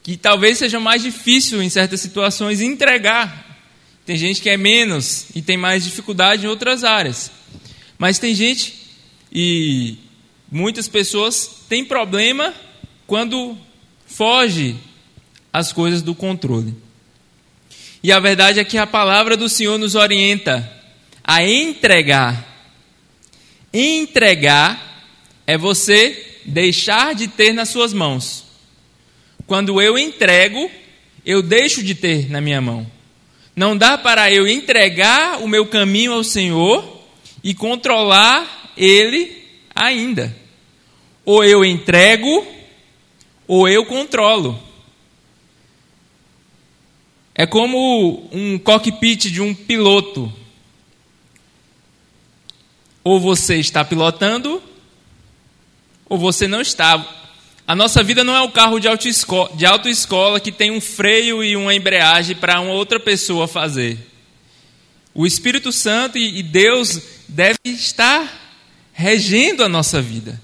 que 0.05 0.15
talvez 0.15 0.59
seja 0.59 0.79
mais 0.79 1.01
difícil 1.01 1.63
em 1.63 1.67
certas 1.67 1.99
situações 1.99 2.61
entregar. 2.61 3.57
Tem 4.05 4.15
gente 4.15 4.39
que 4.39 4.47
é 4.51 4.55
menos 4.55 5.25
e 5.33 5.41
tem 5.41 5.57
mais 5.57 5.83
dificuldade 5.83 6.45
em 6.45 6.47
outras 6.47 6.83
áreas. 6.83 7.31
Mas 7.97 8.19
tem 8.19 8.35
gente 8.35 8.75
e 9.33 9.97
muitas 10.51 10.87
pessoas 10.87 11.63
têm 11.67 11.83
problema 11.83 12.53
quando 13.07 13.57
foge 14.05 14.75
as 15.51 15.73
coisas 15.73 16.03
do 16.03 16.13
controle. 16.13 16.75
E 18.03 18.11
a 18.11 18.19
verdade 18.19 18.59
é 18.59 18.63
que 18.63 18.77
a 18.77 18.85
palavra 18.85 19.35
do 19.35 19.49
Senhor 19.49 19.79
nos 19.79 19.95
orienta 19.95 20.71
a 21.25 21.43
entregar. 21.43 22.53
Entregar 23.73 25.03
é 25.45 25.57
você 25.57 26.39
deixar 26.45 27.13
de 27.13 27.27
ter 27.27 27.51
nas 27.51 27.69
suas 27.69 27.91
mãos 27.91 28.45
quando 29.47 29.79
eu 29.79 29.97
entrego, 29.97 30.69
eu 31.25 31.41
deixo 31.41 31.83
de 31.83 31.93
ter 31.93 32.29
na 32.29 32.41
minha 32.41 32.61
mão. 32.61 32.89
Não 33.55 33.77
dá 33.77 33.97
para 33.97 34.31
eu 34.31 34.47
entregar 34.47 35.41
o 35.41 35.47
meu 35.47 35.67
caminho 35.67 36.13
ao 36.13 36.23
Senhor 36.23 36.83
e 37.43 37.53
controlar 37.53 38.73
ele 38.75 39.43
ainda. 39.73 40.35
Ou 41.23 41.43
eu 41.43 41.63
entrego, 41.63 42.45
ou 43.47 43.69
eu 43.69 43.85
controlo. 43.85 44.59
É 47.33 47.45
como 47.45 48.27
um 48.31 48.57
cockpit 48.57 49.25
de 49.31 49.41
um 49.41 49.53
piloto. 49.53 50.31
Ou 53.05 53.21
você 53.21 53.55
está 53.55 53.85
pilotando, 53.85 54.61
ou 56.09 56.17
você 56.17 56.45
não 56.45 56.59
está. 56.59 57.05
A 57.65 57.73
nossa 57.73 58.03
vida 58.03 58.23
não 58.23 58.35
é 58.35 58.41
o 58.41 58.51
carro 58.51 58.79
de 58.79 58.87
autoescola, 58.89 59.55
de 59.55 59.65
autoescola 59.65 60.41
que 60.41 60.51
tem 60.51 60.71
um 60.71 60.81
freio 60.81 61.41
e 61.41 61.55
uma 61.55 61.73
embreagem 61.73 62.35
para 62.35 62.59
uma 62.59 62.73
outra 62.73 62.99
pessoa 62.99 63.47
fazer. 63.47 63.97
O 65.13 65.25
Espírito 65.25 65.71
Santo 65.71 66.17
e 66.17 66.43
Deus 66.43 66.99
deve 67.29 67.57
estar 67.63 68.29
regendo 68.91 69.63
a 69.63 69.69
nossa 69.69 70.01
vida. 70.01 70.41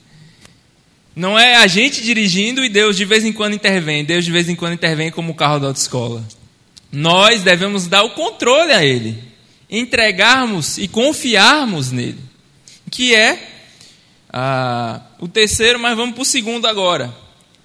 Não 1.16 1.38
é 1.38 1.58
a 1.58 1.68
gente 1.68 2.02
dirigindo 2.02 2.64
e 2.64 2.70
Deus 2.70 2.96
de 2.96 3.04
vez 3.04 3.26
em 3.26 3.34
quando 3.34 3.54
intervém. 3.54 4.06
Deus 4.06 4.24
de 4.24 4.32
vez 4.32 4.48
em 4.48 4.56
quando 4.56 4.74
intervém 4.74 5.12
como 5.12 5.32
o 5.34 5.36
carro 5.36 5.60
da 5.60 5.68
autoescola. 5.68 6.24
Nós 6.92 7.42
devemos 7.42 7.88
dar 7.88 8.04
o 8.04 8.12
controle 8.12 8.72
a 8.72 8.84
Ele, 8.84 9.18
entregarmos 9.70 10.78
e 10.78 10.88
confiarmos 10.88 11.92
nele, 11.92 12.20
que 12.92 13.16
é 13.16 13.48
ah, 14.30 15.02
o 15.20 15.28
terceiro, 15.28 15.80
mas 15.80 15.96
vamos 15.96 16.14
para 16.14 16.22
o 16.22 16.26
segundo 16.26 16.68
agora. 16.68 17.16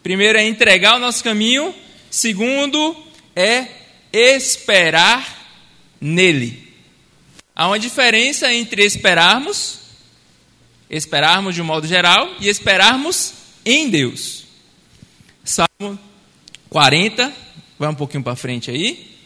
Primeiro 0.02 0.38
é 0.38 0.46
entregar 0.46 0.94
o 0.94 1.00
nosso 1.00 1.22
caminho. 1.22 1.74
Segundo 2.08 2.96
é 3.34 3.66
esperar 4.12 5.36
nele. 6.00 6.72
Há 7.54 7.66
uma 7.66 7.78
diferença 7.78 8.52
entre 8.52 8.84
esperarmos, 8.84 9.80
esperarmos 10.88 11.54
de 11.54 11.60
um 11.60 11.64
modo 11.64 11.86
geral, 11.86 12.34
e 12.38 12.48
esperarmos 12.48 13.34
em 13.64 13.90
Deus. 13.90 14.44
Salmo 15.44 15.98
40, 16.70 17.32
vai 17.78 17.88
um 17.88 17.94
pouquinho 17.94 18.22
para 18.22 18.36
frente 18.36 18.70
aí. 18.70 19.16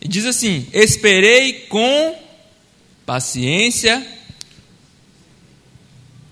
Diz 0.00 0.26
assim: 0.26 0.66
Esperei 0.72 1.66
com 1.68 2.21
paciência 3.12 4.02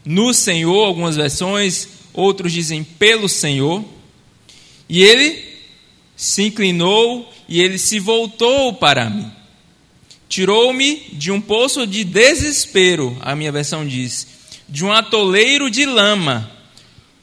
no 0.02 0.32
Senhor, 0.32 0.86
algumas 0.86 1.14
versões, 1.14 1.86
outros 2.14 2.54
dizem 2.54 2.82
pelo 2.82 3.28
Senhor. 3.28 3.84
E 4.88 5.02
ele 5.02 5.44
se 6.16 6.44
inclinou 6.44 7.30
e 7.46 7.60
ele 7.60 7.76
se 7.76 7.98
voltou 7.98 8.72
para 8.72 9.10
mim. 9.10 9.30
Tirou-me 10.26 10.96
de 11.12 11.30
um 11.30 11.38
poço 11.38 11.86
de 11.86 12.02
desespero, 12.02 13.14
a 13.20 13.36
minha 13.36 13.52
versão 13.52 13.86
diz, 13.86 14.26
de 14.66 14.82
um 14.82 14.90
atoleiro 14.90 15.70
de 15.70 15.84
lama, 15.84 16.50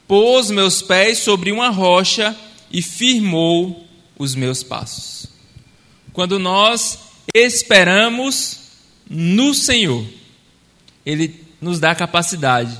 pôs 0.08 0.52
meus 0.52 0.84
pés 0.84 1.18
sobre 1.18 1.52
uma 1.52 1.70
rocha 1.70 2.38
e 2.72 2.84
firmou 2.84 3.88
os 4.20 4.36
meus 4.36 4.62
passos. 4.62 5.26
Quando 6.14 6.38
nós 6.38 7.00
esperamos 7.34 8.57
no 9.10 9.54
Senhor, 9.54 10.06
Ele 11.06 11.46
nos 11.62 11.80
dá 11.80 11.92
a 11.92 11.96
capacidade 11.96 12.78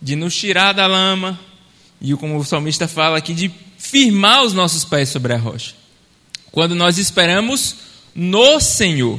de 0.00 0.16
nos 0.16 0.36
tirar 0.36 0.72
da 0.72 0.86
lama 0.86 1.38
e, 2.00 2.14
como 2.14 2.36
o 2.36 2.44
salmista 2.44 2.86
fala 2.86 3.18
aqui, 3.18 3.32
de 3.32 3.50
firmar 3.78 4.42
os 4.42 4.52
nossos 4.52 4.84
pés 4.84 5.08
sobre 5.08 5.32
a 5.32 5.38
rocha. 5.38 5.74
Quando 6.50 6.74
nós 6.74 6.98
esperamos 6.98 7.76
no 8.14 8.60
Senhor, 8.60 9.18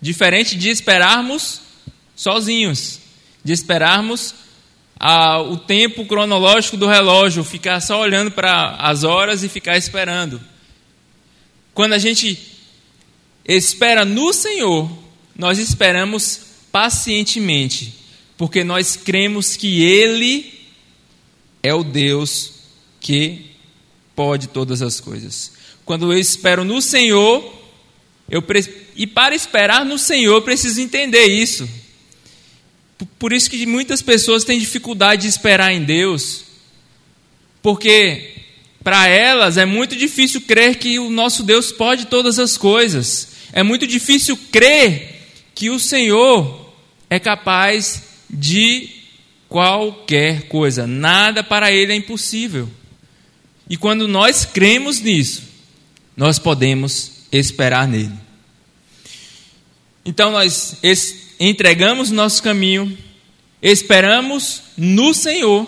diferente 0.00 0.56
de 0.56 0.68
esperarmos 0.68 1.60
sozinhos, 2.14 3.00
de 3.42 3.52
esperarmos 3.52 4.34
ah, 4.98 5.40
o 5.40 5.56
tempo 5.56 6.04
cronológico 6.06 6.76
do 6.76 6.86
relógio, 6.86 7.44
ficar 7.44 7.80
só 7.80 8.00
olhando 8.00 8.30
para 8.30 8.76
as 8.76 9.04
horas 9.04 9.42
e 9.42 9.48
ficar 9.48 9.76
esperando. 9.76 10.40
Quando 11.72 11.94
a 11.94 11.98
gente 11.98 12.38
espera 13.44 14.04
no 14.04 14.32
Senhor, 14.32 14.90
nós 15.36 15.58
esperamos 15.58 16.40
pacientemente, 16.70 17.94
porque 18.36 18.62
nós 18.64 18.96
cremos 18.96 19.56
que 19.56 19.82
Ele 19.82 20.52
é 21.62 21.72
o 21.74 21.82
Deus 21.82 22.52
que 23.00 23.46
pode 24.14 24.48
todas 24.48 24.82
as 24.82 25.00
coisas. 25.00 25.52
Quando 25.84 26.12
eu 26.12 26.18
espero 26.18 26.64
no 26.64 26.80
Senhor, 26.80 27.42
eu 28.28 28.42
e 28.96 29.06
para 29.06 29.34
esperar 29.34 29.84
no 29.84 29.98
Senhor, 29.98 30.34
eu 30.34 30.42
preciso 30.42 30.80
entender 30.80 31.26
isso. 31.26 31.68
Por 33.18 33.32
isso 33.32 33.50
que 33.50 33.66
muitas 33.66 34.00
pessoas 34.00 34.44
têm 34.44 34.58
dificuldade 34.58 35.22
de 35.22 35.28
esperar 35.28 35.72
em 35.72 35.82
Deus, 35.82 36.44
porque 37.60 38.34
para 38.82 39.08
elas 39.08 39.56
é 39.56 39.64
muito 39.64 39.96
difícil 39.96 40.42
crer 40.42 40.78
que 40.78 40.98
o 40.98 41.10
nosso 41.10 41.42
Deus 41.42 41.72
pode 41.72 42.06
todas 42.06 42.38
as 42.38 42.56
coisas. 42.56 43.28
É 43.52 43.62
muito 43.62 43.86
difícil 43.86 44.36
crer 44.52 45.13
que 45.54 45.70
o 45.70 45.78
Senhor 45.78 46.72
é 47.08 47.18
capaz 47.18 48.02
de 48.28 48.90
qualquer 49.48 50.48
coisa. 50.48 50.86
Nada 50.86 51.44
para 51.44 51.70
Ele 51.70 51.92
é 51.92 51.96
impossível. 51.96 52.68
E 53.68 53.76
quando 53.76 54.08
nós 54.08 54.44
cremos 54.44 55.00
nisso, 55.00 55.42
nós 56.16 56.38
podemos 56.38 57.26
esperar 57.30 57.88
nele. 57.88 58.12
Então 60.04 60.30
nós 60.30 60.76
entregamos 61.40 62.10
nosso 62.10 62.42
caminho, 62.42 62.96
esperamos 63.62 64.62
no 64.76 65.14
Senhor 65.14 65.66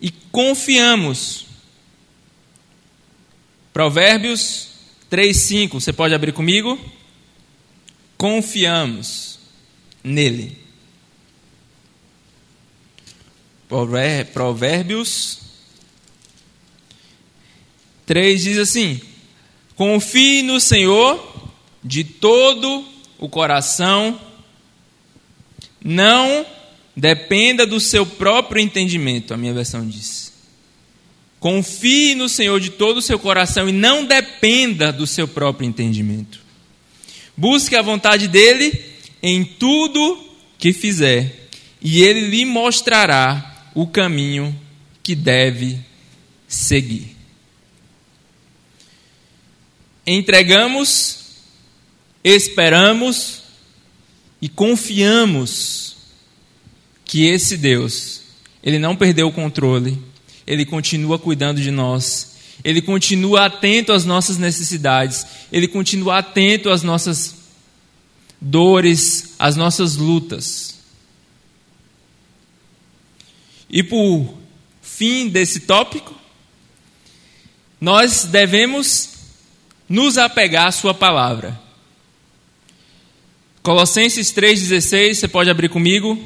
e 0.00 0.10
confiamos. 0.30 1.46
Provérbios 3.72 4.68
3:5, 5.10 5.80
você 5.80 5.92
pode 5.92 6.14
abrir 6.14 6.32
comigo? 6.32 6.78
Confiamos 8.16 9.38
nele. 10.02 10.58
Provérbios 14.32 15.40
3 18.06 18.42
diz 18.42 18.58
assim: 18.58 19.00
Confie 19.74 20.42
no 20.42 20.60
Senhor 20.60 21.50
de 21.82 22.04
todo 22.04 22.84
o 23.18 23.28
coração, 23.28 24.20
não 25.82 26.44
dependa 26.94 27.66
do 27.66 27.80
seu 27.80 28.04
próprio 28.04 28.60
entendimento, 28.60 29.32
a 29.32 29.36
minha 29.36 29.54
versão 29.54 29.86
diz. 29.88 30.32
Confie 31.40 32.14
no 32.14 32.28
Senhor 32.28 32.60
de 32.60 32.70
todo 32.70 32.98
o 32.98 33.02
seu 33.02 33.18
coração 33.18 33.68
e 33.68 33.72
não 33.72 34.04
dependa 34.04 34.92
do 34.92 35.06
seu 35.06 35.26
próprio 35.26 35.66
entendimento. 35.66 36.41
Busque 37.36 37.76
a 37.76 37.82
vontade 37.82 38.28
dele 38.28 38.92
em 39.22 39.44
tudo 39.44 40.32
que 40.58 40.72
fizer, 40.72 41.48
e 41.80 42.02
ele 42.02 42.28
lhe 42.28 42.44
mostrará 42.44 43.70
o 43.74 43.86
caminho 43.86 44.58
que 45.02 45.14
deve 45.14 45.78
seguir. 46.46 47.16
Entregamos, 50.06 51.18
esperamos 52.22 53.42
e 54.40 54.48
confiamos 54.48 55.96
que 57.04 57.26
esse 57.26 57.56
Deus, 57.56 58.22
ele 58.62 58.78
não 58.78 58.96
perdeu 58.96 59.28
o 59.28 59.32
controle, 59.32 59.98
ele 60.46 60.66
continua 60.66 61.18
cuidando 61.18 61.60
de 61.60 61.70
nós, 61.70 62.31
ele 62.64 62.80
continua 62.80 63.46
atento 63.46 63.92
às 63.92 64.04
nossas 64.04 64.38
necessidades, 64.38 65.26
ele 65.50 65.66
continua 65.66 66.18
atento 66.18 66.70
às 66.70 66.82
nossas 66.82 67.36
dores, 68.40 69.34
às 69.38 69.56
nossas 69.56 69.96
lutas. 69.96 70.78
E 73.68 73.82
por 73.82 74.34
fim 74.80 75.28
desse 75.28 75.60
tópico, 75.60 76.14
nós 77.80 78.24
devemos 78.24 79.10
nos 79.88 80.18
apegar 80.18 80.66
à 80.66 80.72
Sua 80.72 80.94
palavra. 80.94 81.60
Colossenses 83.62 84.32
3,16, 84.32 85.14
você 85.14 85.28
pode 85.28 85.50
abrir 85.50 85.68
comigo. 85.68 86.20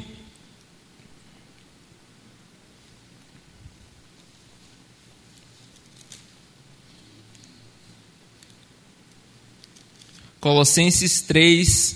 Colossenses 10.47 11.19
3, 11.19 11.95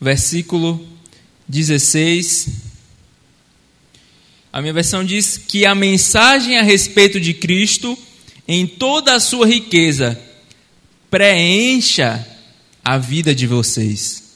versículo 0.00 0.86
16. 1.48 2.48
A 4.52 4.60
minha 4.60 4.72
versão 4.72 5.02
diz 5.02 5.36
que 5.36 5.66
a 5.66 5.74
mensagem 5.74 6.56
a 6.56 6.62
respeito 6.62 7.18
de 7.18 7.34
Cristo, 7.34 7.98
em 8.46 8.68
toda 8.68 9.14
a 9.14 9.18
sua 9.18 9.48
riqueza, 9.48 10.16
preencha 11.10 12.24
a 12.84 12.96
vida 12.98 13.34
de 13.34 13.48
vocês. 13.48 14.34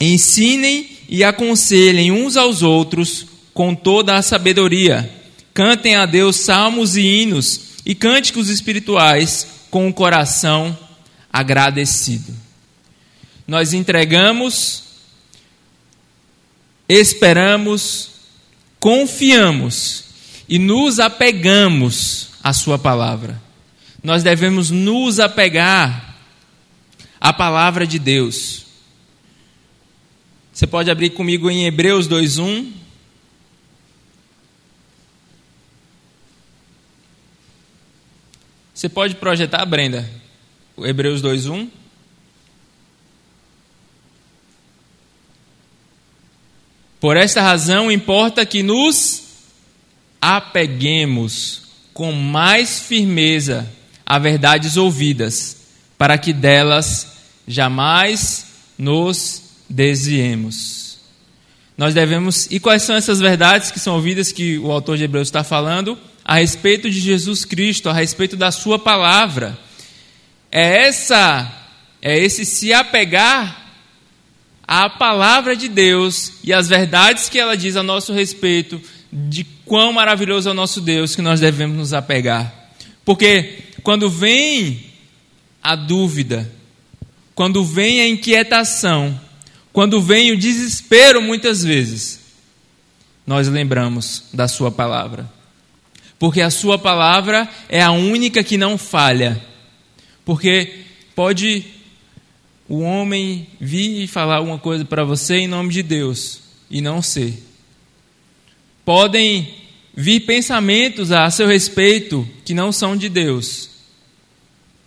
Ensinem 0.00 0.88
e 1.06 1.22
aconselhem 1.22 2.12
uns 2.12 2.34
aos 2.34 2.62
outros 2.62 3.26
com 3.52 3.74
toda 3.74 4.16
a 4.16 4.22
sabedoria. 4.22 5.12
Cantem 5.52 5.96
a 5.96 6.06
Deus 6.06 6.36
salmos 6.36 6.96
e 6.96 7.02
hinos 7.02 7.60
e 7.84 7.94
cânticos 7.94 8.48
espirituais 8.48 9.46
com 9.70 9.86
o 9.86 9.92
coração 9.92 10.74
agradecido. 11.30 12.43
Nós 13.46 13.72
entregamos, 13.72 14.84
esperamos, 16.88 18.10
confiamos 18.80 20.04
e 20.48 20.58
nos 20.58 20.98
apegamos 20.98 22.30
à 22.42 22.52
Sua 22.52 22.78
palavra 22.78 23.44
nós 24.04 24.22
devemos 24.22 24.70
nos 24.70 25.18
apegar 25.18 26.14
à 27.18 27.32
palavra 27.32 27.86
de 27.86 27.98
Deus. 27.98 28.66
Você 30.52 30.66
pode 30.66 30.90
abrir 30.90 31.10
comigo 31.10 31.50
em 31.50 31.64
Hebreus 31.64 32.06
2:1. 32.06 32.70
Você 38.74 38.90
pode 38.90 39.14
projetar, 39.14 39.64
Brenda, 39.64 40.08
o 40.76 40.86
Hebreus 40.86 41.22
2:1. 41.22 41.70
Por 47.04 47.18
esta 47.18 47.42
razão 47.42 47.92
importa 47.92 48.46
que 48.46 48.62
nos 48.62 49.24
apeguemos 50.22 51.64
com 51.92 52.12
mais 52.12 52.80
firmeza 52.80 53.70
a 54.06 54.18
verdades 54.18 54.78
ouvidas, 54.78 55.54
para 55.98 56.16
que 56.16 56.32
delas 56.32 57.18
jamais 57.46 58.46
nos 58.78 59.42
desviemos. 59.68 60.96
Nós 61.76 61.92
devemos. 61.92 62.48
E 62.50 62.58
quais 62.58 62.84
são 62.84 62.96
essas 62.96 63.20
verdades 63.20 63.70
que 63.70 63.78
são 63.78 63.96
ouvidas 63.96 64.32
que 64.32 64.56
o 64.56 64.72
autor 64.72 64.96
de 64.96 65.04
Hebreus 65.04 65.28
está 65.28 65.44
falando? 65.44 65.98
A 66.24 66.36
respeito 66.36 66.90
de 66.90 66.98
Jesus 66.98 67.44
Cristo, 67.44 67.90
a 67.90 67.92
respeito 67.92 68.34
da 68.34 68.50
Sua 68.50 68.78
palavra. 68.78 69.58
É 70.50 70.86
essa, 70.86 71.52
é 72.00 72.18
esse 72.18 72.46
se 72.46 72.72
apegar 72.72 73.63
à 74.66 74.88
palavra 74.88 75.56
de 75.56 75.68
Deus 75.68 76.34
e 76.42 76.52
às 76.52 76.68
verdades 76.68 77.28
que 77.28 77.38
ela 77.38 77.56
diz 77.56 77.76
a 77.76 77.82
nosso 77.82 78.12
respeito, 78.12 78.80
de 79.12 79.44
quão 79.64 79.92
maravilhoso 79.92 80.48
é 80.48 80.52
o 80.52 80.54
nosso 80.54 80.80
Deus, 80.80 81.14
que 81.14 81.22
nós 81.22 81.40
devemos 81.40 81.76
nos 81.76 81.92
apegar. 81.92 82.52
Porque 83.04 83.64
quando 83.82 84.08
vem 84.10 84.86
a 85.62 85.76
dúvida, 85.76 86.50
quando 87.34 87.64
vem 87.64 88.00
a 88.00 88.08
inquietação, 88.08 89.18
quando 89.72 90.00
vem 90.00 90.32
o 90.32 90.38
desespero, 90.38 91.20
muitas 91.20 91.62
vezes, 91.64 92.20
nós 93.26 93.48
lembramos 93.48 94.24
da 94.32 94.46
Sua 94.46 94.70
palavra. 94.70 95.30
Porque 96.18 96.40
a 96.40 96.50
Sua 96.50 96.78
palavra 96.78 97.48
é 97.68 97.82
a 97.82 97.90
única 97.90 98.44
que 98.44 98.56
não 98.56 98.78
falha. 98.78 99.40
Porque 100.24 100.84
pode 101.14 101.73
o 102.68 102.80
homem 102.80 103.46
vir 103.60 104.02
e 104.02 104.06
falar 104.06 104.40
uma 104.40 104.58
coisa 104.58 104.84
para 104.84 105.04
você 105.04 105.36
em 105.36 105.48
nome 105.48 105.72
de 105.72 105.82
Deus 105.82 106.40
e 106.70 106.80
não 106.80 107.02
ser. 107.02 107.42
Podem 108.84 109.54
vir 109.94 110.20
pensamentos 110.20 111.12
a 111.12 111.30
seu 111.30 111.46
respeito 111.46 112.28
que 112.44 112.54
não 112.54 112.72
são 112.72 112.96
de 112.96 113.08
Deus 113.08 113.70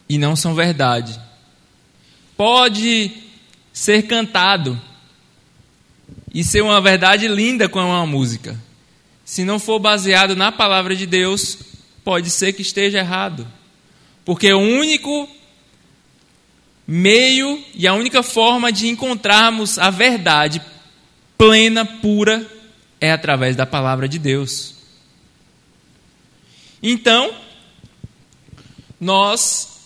e 0.09 0.17
não 0.17 0.35
são 0.35 0.55
verdade. 0.55 1.19
Pode 2.35 3.11
ser 3.71 4.03
cantado 4.03 4.79
e 6.33 6.43
ser 6.43 6.61
uma 6.61 6.81
verdade 6.81 7.27
linda 7.27 7.69
com 7.69 7.79
uma 7.79 8.05
música. 8.05 8.59
Se 9.23 9.43
não 9.43 9.59
for 9.59 9.79
baseado 9.79 10.35
na 10.35 10.51
palavra 10.51 10.95
de 10.95 11.05
Deus, 11.05 11.57
pode 12.03 12.29
ser 12.29 12.53
que 12.53 12.61
esteja 12.61 12.99
errado. 12.99 13.47
Porque 14.23 14.51
o 14.51 14.59
único 14.59 15.27
meio 16.87 17.61
e 17.75 17.85
a 17.85 17.93
única 17.93 18.23
forma 18.23 18.71
de 18.71 18.87
encontrarmos 18.87 19.77
a 19.77 19.89
verdade 19.89 20.61
plena, 21.37 21.85
pura, 21.85 22.49
é 22.99 23.11
através 23.11 23.55
da 23.55 23.65
palavra 23.65 24.07
de 24.07 24.17
Deus. 24.17 24.75
Então, 26.81 27.33
nós 28.99 29.79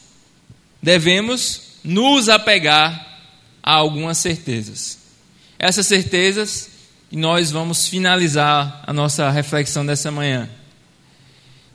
devemos 0.82 1.80
nos 1.84 2.30
apegar 2.30 3.08
a 3.62 3.74
algumas 3.74 4.18
certezas. 4.18 5.00
Essas 5.60 5.88
certezas, 5.88 6.70
e 7.12 7.18
nós 7.18 7.52
vamos 7.52 7.88
finalizar 7.88 8.84
a 8.86 8.94
nossa 8.94 9.30
reflexão 9.30 9.86
dessa 9.86 10.12
manhã. 10.12 10.50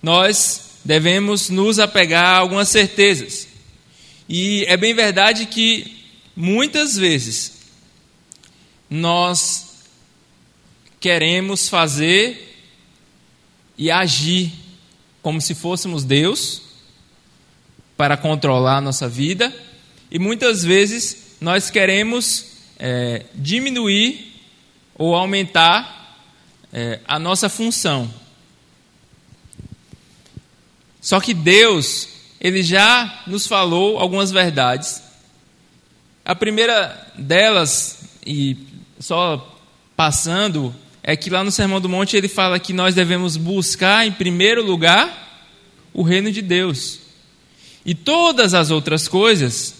Nós 0.03 0.81
devemos 0.85 1.51
nos 1.51 1.79
apegar 1.79 2.25
a 2.25 2.39
algumas 2.39 2.69
certezas. 2.69 3.56
E 4.29 4.65
é 4.67 4.77
bem 4.77 4.95
verdade 4.95 5.47
que 5.47 6.05
muitas 6.35 6.97
vezes 6.97 7.53
nós 8.91 9.85
queremos 10.99 11.69
fazer 11.69 12.57
e 13.79 13.91
agir 13.91 14.53
como 15.23 15.41
se 15.41 15.55
fôssemos 15.55 16.05
Deus 16.05 16.62
para 17.97 18.17
controlar 18.17 18.79
a 18.79 18.81
nossa 18.81 19.09
vida, 19.09 19.55
e 20.11 20.19
muitas 20.19 20.62
vezes 20.62 21.37
nós 21.41 21.71
queremos 21.71 22.47
é, 22.79 23.25
diminuir 23.35 24.35
ou 24.95 25.15
aumentar 25.15 26.25
é, 26.73 27.01
a 27.07 27.19
nossa 27.19 27.49
função. 27.49 28.12
Só 31.01 31.21
que 31.21 31.33
Deus, 31.33 32.09
Ele 32.40 32.62
já 32.62 33.22
nos 33.27 33.46
falou 33.46 33.99
algumas 33.99 34.31
verdades. 34.31 35.03
A 36.25 36.35
primeira 36.35 37.12
delas, 37.16 38.01
e 38.25 38.57
só 38.99 39.57
passando, 39.96 40.75
é 41.03 41.16
que 41.16 41.31
lá 41.31 41.44
no 41.44 41.53
Sermão 41.53 41.81
do 41.81 41.88
Monte 41.88 42.16
ele 42.16 42.29
fala 42.29 42.59
que 42.59 42.72
nós 42.72 42.94
devemos 42.94 43.37
buscar 43.37 44.07
em 44.07 44.12
primeiro 44.12 44.64
lugar 44.64 45.44
o 45.94 46.03
reino 46.03 46.31
de 46.33 46.42
Deus. 46.42 46.99
E 47.85 47.94
todas 47.94 48.53
as 48.53 48.70
outras 48.70 49.07
coisas 49.07 49.75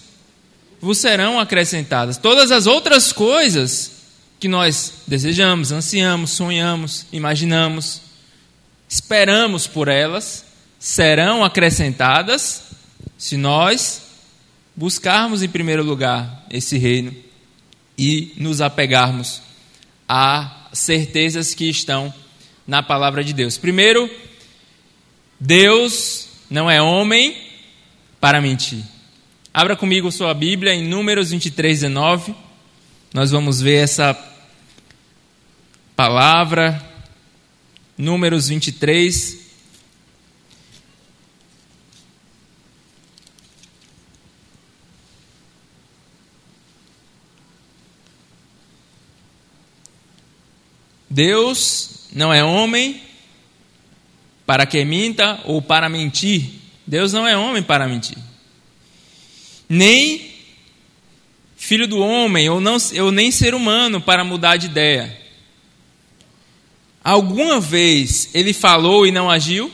vos 0.79 0.97
serão 0.97 1.39
acrescentadas. 1.39 2.17
Todas 2.17 2.51
as 2.51 2.65
outras 2.65 3.11
coisas 3.11 3.91
que 4.39 4.47
nós 4.47 4.93
desejamos, 5.05 5.71
ansiamos, 5.71 6.31
sonhamos, 6.31 7.05
imaginamos, 7.11 8.01
esperamos 8.87 9.67
por 9.67 9.87
elas, 9.87 10.45
serão 10.87 11.43
acrescentadas 11.43 12.63
se 13.17 13.35
nós 13.35 14.03
buscarmos 14.73 15.43
em 15.43 15.49
primeiro 15.49 15.83
lugar 15.83 16.45
esse 16.49 16.77
reino 16.77 17.13
e 17.97 18.31
nos 18.37 18.61
apegarmos 18.61 19.41
a 20.07 20.69
certezas 20.71 21.53
que 21.53 21.69
estão 21.69 22.13
na 22.65 22.81
palavra 22.81 23.21
de 23.21 23.33
Deus. 23.33 23.57
Primeiro, 23.57 24.09
Deus 25.37 26.29
não 26.49 26.71
é 26.71 26.81
homem 26.81 27.37
para 28.21 28.39
mentir. 28.39 28.81
Abra 29.53 29.75
comigo 29.75 30.09
sua 30.09 30.33
Bíblia 30.33 30.73
em 30.73 30.87
Números 30.87 31.31
23, 31.31 31.81
19. 31.81 32.33
Nós 33.13 33.29
vamos 33.29 33.59
ver 33.59 33.83
essa 33.83 34.17
palavra. 35.97 36.81
Números 37.97 38.47
23, 38.47 39.46
Deus 51.17 52.09
não 52.13 52.31
é 52.31 52.43
homem 52.43 53.01
para 54.45 54.67
que 54.67 54.85
minta 54.85 55.41
ou 55.45 55.59
para 55.59 55.89
mentir. 55.89 56.43
Deus 56.85 57.11
não 57.11 57.27
é 57.27 57.35
homem 57.35 57.63
para 57.63 57.87
mentir. 57.87 58.19
Nem 59.67 60.31
filho 61.55 61.87
do 61.87 61.97
homem 61.97 62.47
ou, 62.49 62.61
não, 62.61 62.77
ou 63.01 63.11
nem 63.11 63.31
ser 63.31 63.55
humano 63.55 63.99
para 63.99 64.23
mudar 64.23 64.57
de 64.57 64.67
ideia. 64.67 65.19
Alguma 67.03 67.59
vez 67.59 68.29
ele 68.35 68.53
falou 68.53 69.07
e 69.07 69.11
não 69.11 69.27
agiu? 69.27 69.71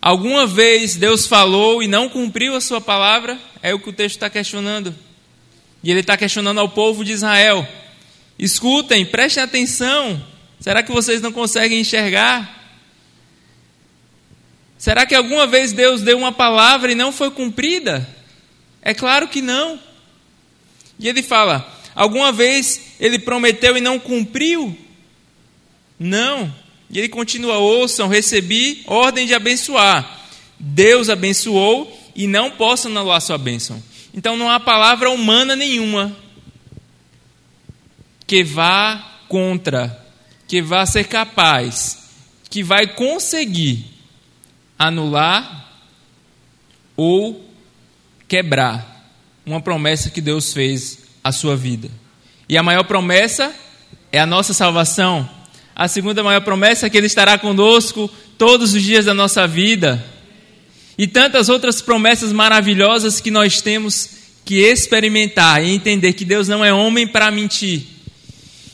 Alguma 0.00 0.46
vez 0.46 0.96
Deus 0.96 1.26
falou 1.26 1.82
e 1.82 1.86
não 1.86 2.08
cumpriu 2.08 2.56
a 2.56 2.60
sua 2.62 2.80
palavra? 2.80 3.38
É 3.62 3.74
o 3.74 3.78
que 3.78 3.90
o 3.90 3.92
texto 3.92 4.16
está 4.16 4.30
questionando. 4.30 4.94
E 5.84 5.90
ele 5.90 6.00
está 6.00 6.16
questionando 6.16 6.58
ao 6.58 6.70
povo 6.70 7.04
de 7.04 7.12
Israel. 7.12 7.68
Escutem, 8.38 9.06
prestem 9.06 9.42
atenção. 9.42 10.22
Será 10.60 10.82
que 10.82 10.92
vocês 10.92 11.20
não 11.20 11.32
conseguem 11.32 11.80
enxergar? 11.80 12.54
Será 14.78 15.06
que 15.06 15.14
alguma 15.14 15.46
vez 15.46 15.72
Deus 15.72 16.02
deu 16.02 16.18
uma 16.18 16.32
palavra 16.32 16.92
e 16.92 16.94
não 16.94 17.10
foi 17.10 17.30
cumprida? 17.30 18.06
É 18.82 18.92
claro 18.92 19.28
que 19.28 19.40
não. 19.40 19.80
E 20.98 21.08
ele 21.08 21.22
fala: 21.22 21.66
alguma 21.94 22.30
vez 22.30 22.80
ele 23.00 23.18
prometeu 23.18 23.76
e 23.76 23.80
não 23.80 23.98
cumpriu? 23.98 24.76
Não. 25.98 26.54
E 26.90 26.98
ele 26.98 27.08
continua: 27.08 27.58
ouçam, 27.58 28.06
recebi 28.06 28.82
ordem 28.86 29.26
de 29.26 29.34
abençoar. 29.34 30.20
Deus 30.58 31.08
abençoou 31.08 31.90
e 32.14 32.26
não 32.26 32.50
posso 32.50 32.88
anular 32.88 33.20
sua 33.20 33.38
bênção. 33.38 33.82
Então 34.12 34.36
não 34.36 34.50
há 34.50 34.60
palavra 34.60 35.10
humana 35.10 35.56
nenhuma 35.56 36.14
que 38.26 38.42
vá 38.42 39.12
contra, 39.28 40.04
que 40.48 40.60
vá 40.60 40.84
ser 40.84 41.04
capaz, 41.04 42.08
que 42.50 42.62
vai 42.62 42.86
conseguir 42.86 43.84
anular 44.78 45.70
ou 46.96 47.48
quebrar 48.26 48.94
uma 49.44 49.60
promessa 49.60 50.10
que 50.10 50.20
Deus 50.20 50.52
fez 50.52 50.98
à 51.22 51.30
sua 51.30 51.56
vida. 51.56 51.88
E 52.48 52.56
a 52.56 52.62
maior 52.62 52.84
promessa 52.84 53.54
é 54.10 54.18
a 54.18 54.26
nossa 54.26 54.52
salvação. 54.52 55.28
A 55.74 55.88
segunda 55.88 56.22
maior 56.22 56.40
promessa 56.40 56.86
é 56.86 56.90
que 56.90 56.96
Ele 56.96 57.06
estará 57.06 57.38
conosco 57.38 58.10
todos 58.38 58.74
os 58.74 58.82
dias 58.82 59.04
da 59.04 59.14
nossa 59.14 59.46
vida. 59.46 60.04
E 60.98 61.06
tantas 61.06 61.48
outras 61.48 61.82
promessas 61.82 62.32
maravilhosas 62.32 63.20
que 63.20 63.30
nós 63.30 63.60
temos 63.60 64.10
que 64.44 64.60
experimentar 64.60 65.62
e 65.62 65.74
entender 65.74 66.12
que 66.12 66.24
Deus 66.24 66.48
não 66.48 66.64
é 66.64 66.72
homem 66.72 67.06
para 67.06 67.30
mentir 67.30 67.95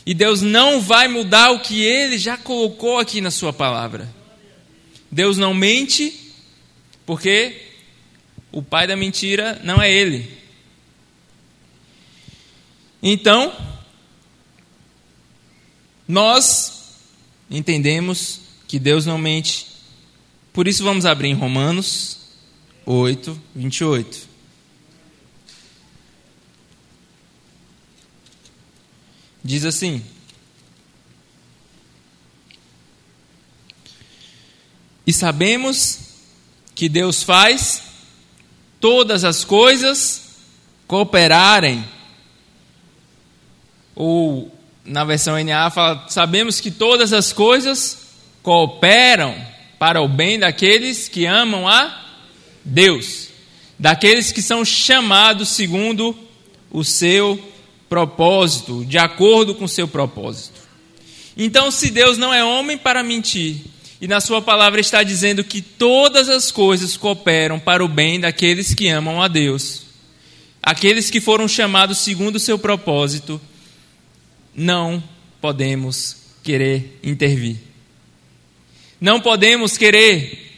e 0.05 0.13
Deus 0.13 0.41
não 0.41 0.81
vai 0.81 1.07
mudar 1.07 1.51
o 1.51 1.59
que 1.59 1.81
ele 1.81 2.17
já 2.17 2.37
colocou 2.37 2.99
aqui 2.99 3.21
na 3.21 3.31
sua 3.31 3.53
palavra. 3.53 4.13
Deus 5.09 5.37
não 5.37 5.53
mente, 5.53 6.33
porque 7.05 7.61
o 8.51 8.61
pai 8.61 8.87
da 8.87 8.95
mentira 8.95 9.61
não 9.63 9.81
é 9.81 9.91
ele. 9.91 10.37
Então, 13.01 13.53
nós 16.07 16.99
entendemos 17.49 18.41
que 18.67 18.79
Deus 18.79 19.05
não 19.05 19.17
mente. 19.17 19.67
Por 20.51 20.67
isso 20.67 20.83
vamos 20.83 21.05
abrir 21.05 21.29
em 21.29 21.33
Romanos 21.33 22.19
8, 22.85 23.39
28. 23.55 24.32
Diz 29.43 29.65
assim: 29.65 30.03
E 35.05 35.11
sabemos 35.11 35.99
que 36.73 36.87
Deus 36.87 37.21
faz 37.23 37.83
todas 38.79 39.23
as 39.23 39.43
coisas 39.43 40.37
cooperarem, 40.87 41.83
ou 43.95 44.51
na 44.85 45.03
versão 45.03 45.41
NA 45.43 45.69
fala, 45.71 46.05
sabemos 46.09 46.59
que 46.59 46.71
todas 46.71 47.13
as 47.13 47.31
coisas 47.31 48.09
cooperam 48.41 49.35
para 49.77 50.01
o 50.01 50.07
bem 50.07 50.39
daqueles 50.39 51.07
que 51.07 51.25
amam 51.25 51.67
a 51.67 52.05
Deus, 52.63 53.29
daqueles 53.77 54.31
que 54.31 54.41
são 54.41 54.63
chamados 54.63 55.49
segundo 55.49 56.17
o 56.71 56.83
seu 56.83 57.52
propósito, 57.93 58.83
de 58.85 58.97
acordo 58.97 59.53
com 59.53 59.67
seu 59.67 59.87
propósito. 59.87 60.59
Então, 61.37 61.69
se 61.69 61.91
Deus 61.91 62.17
não 62.17 62.33
é 62.33 62.43
homem 62.43 62.75
para 62.75 63.03
mentir, 63.03 63.57
e 64.01 64.07
na 64.07 64.19
sua 64.19 64.41
palavra 64.41 64.81
está 64.81 65.03
dizendo 65.03 65.43
que 65.43 65.61
todas 65.61 66.27
as 66.27 66.51
coisas 66.51 66.97
cooperam 66.97 67.59
para 67.59 67.85
o 67.85 67.87
bem 67.87 68.19
daqueles 68.19 68.73
que 68.73 68.87
amam 68.87 69.21
a 69.21 69.27
Deus, 69.27 69.83
aqueles 70.59 71.11
que 71.11 71.21
foram 71.21 71.47
chamados 71.47 71.99
segundo 71.99 72.37
o 72.37 72.39
seu 72.39 72.57
propósito, 72.57 73.39
não 74.55 75.01
podemos 75.39 76.17
querer 76.41 76.99
intervir. 77.03 77.57
Não 78.99 79.21
podemos 79.21 79.77
querer 79.77 80.51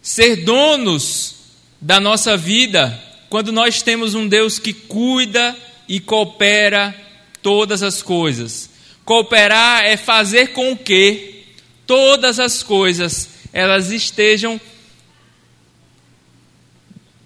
ser 0.00 0.36
donos 0.44 1.34
da 1.80 1.98
nossa 1.98 2.36
vida 2.36 2.96
quando 3.28 3.50
nós 3.50 3.82
temos 3.82 4.14
um 4.14 4.28
Deus 4.28 4.60
que 4.60 4.72
cuida 4.72 5.56
e 5.88 6.00
coopera 6.00 6.94
todas 7.42 7.82
as 7.82 8.02
coisas. 8.02 8.70
Cooperar 9.04 9.84
é 9.84 9.96
fazer 9.96 10.48
com 10.48 10.76
que 10.76 11.44
todas 11.86 12.38
as 12.38 12.62
coisas 12.62 13.28
elas 13.52 13.90
estejam 13.90 14.60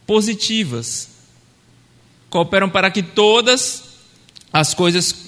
positivas. 0.06 1.08
Cooperam 2.30 2.68
para 2.68 2.90
que 2.90 3.02
todas 3.02 3.82
as 4.52 4.72
coisas 4.74 5.26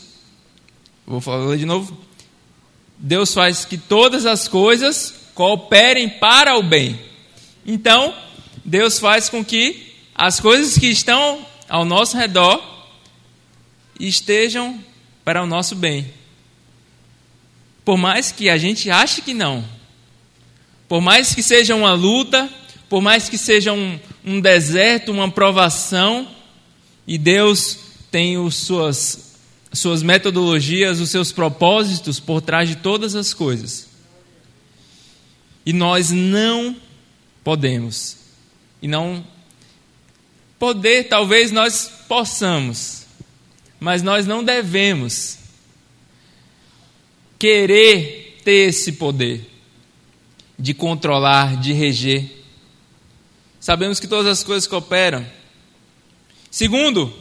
Vou 1.08 1.22
falar 1.22 1.56
de 1.56 1.64
novo. 1.64 1.96
Deus 2.98 3.32
faz 3.32 3.64
que 3.64 3.78
todas 3.78 4.26
as 4.26 4.46
coisas 4.46 5.14
cooperem 5.34 6.06
para 6.06 6.54
o 6.58 6.62
bem. 6.62 7.00
Então, 7.64 8.14
Deus 8.62 8.98
faz 8.98 9.30
com 9.30 9.42
que 9.42 9.94
as 10.14 10.38
coisas 10.38 10.76
que 10.76 10.88
estão 10.88 11.46
ao 11.66 11.86
nosso 11.86 12.14
redor 12.14 12.62
estejam 14.06 14.82
para 15.24 15.42
o 15.42 15.46
nosso 15.46 15.74
bem. 15.74 16.12
Por 17.84 17.96
mais 17.96 18.30
que 18.30 18.48
a 18.48 18.58
gente 18.58 18.90
ache 18.90 19.22
que 19.22 19.32
não, 19.32 19.64
por 20.88 21.00
mais 21.00 21.34
que 21.34 21.42
seja 21.42 21.74
uma 21.74 21.92
luta, 21.92 22.48
por 22.88 23.02
mais 23.02 23.28
que 23.28 23.36
seja 23.36 23.72
um, 23.72 23.98
um 24.24 24.40
deserto, 24.40 25.12
uma 25.12 25.30
provação, 25.30 26.28
e 27.06 27.18
Deus 27.18 27.78
tem 28.10 28.38
os 28.38 28.54
suas, 28.54 29.34
suas 29.72 30.02
metodologias, 30.02 31.00
os 31.00 31.10
seus 31.10 31.32
propósitos 31.32 32.18
por 32.18 32.40
trás 32.40 32.68
de 32.68 32.76
todas 32.76 33.14
as 33.14 33.34
coisas. 33.34 33.88
E 35.64 35.72
nós 35.72 36.10
não 36.10 36.76
podemos, 37.44 38.16
e 38.80 38.88
não 38.88 39.24
poder, 40.58 41.04
talvez 41.04 41.52
nós 41.52 41.90
possamos, 42.08 42.97
mas 43.80 44.02
nós 44.02 44.26
não 44.26 44.42
devemos 44.42 45.38
querer 47.38 48.40
ter 48.44 48.68
esse 48.68 48.92
poder 48.92 49.48
de 50.58 50.74
controlar, 50.74 51.60
de 51.60 51.72
reger. 51.72 52.28
Sabemos 53.60 54.00
que 54.00 54.08
todas 54.08 54.26
as 54.26 54.42
coisas 54.42 54.66
cooperam. 54.66 55.24
Segundo, 56.50 57.14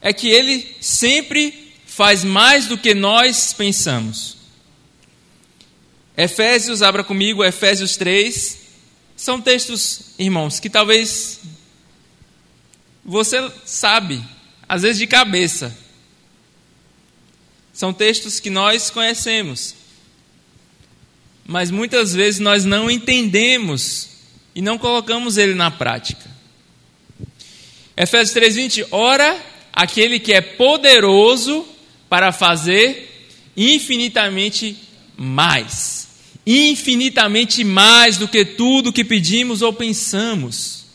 é 0.00 0.12
que 0.12 0.28
Ele 0.28 0.76
sempre 0.80 1.72
faz 1.86 2.24
mais 2.24 2.66
do 2.66 2.76
que 2.76 2.94
nós 2.94 3.52
pensamos. 3.52 4.36
Efésios, 6.16 6.82
abra 6.82 7.04
comigo, 7.04 7.44
Efésios 7.44 7.96
3. 7.96 8.58
São 9.16 9.40
textos, 9.40 10.14
irmãos, 10.18 10.58
que 10.58 10.70
talvez 10.70 11.40
você 13.04 13.50
sabe, 13.64 14.22
às 14.68 14.82
vezes 14.82 14.98
de 14.98 15.06
cabeça. 15.06 15.76
São 17.72 17.92
textos 17.92 18.40
que 18.40 18.48
nós 18.48 18.90
conhecemos, 18.90 19.74
mas 21.46 21.70
muitas 21.70 22.14
vezes 22.14 22.40
nós 22.40 22.64
não 22.64 22.90
entendemos 22.90 24.08
e 24.54 24.62
não 24.62 24.78
colocamos 24.78 25.36
ele 25.36 25.54
na 25.54 25.70
prática. 25.70 26.30
Efésios 27.96 28.34
3:20, 28.34 28.86
ora 28.90 29.38
aquele 29.72 30.18
que 30.18 30.32
é 30.32 30.40
poderoso 30.40 31.66
para 32.08 32.32
fazer 32.32 33.30
infinitamente 33.54 34.76
mais, 35.16 36.08
infinitamente 36.46 37.62
mais 37.62 38.16
do 38.16 38.26
que 38.26 38.44
tudo 38.44 38.92
que 38.92 39.04
pedimos 39.04 39.60
ou 39.60 39.72
pensamos, 39.72 40.85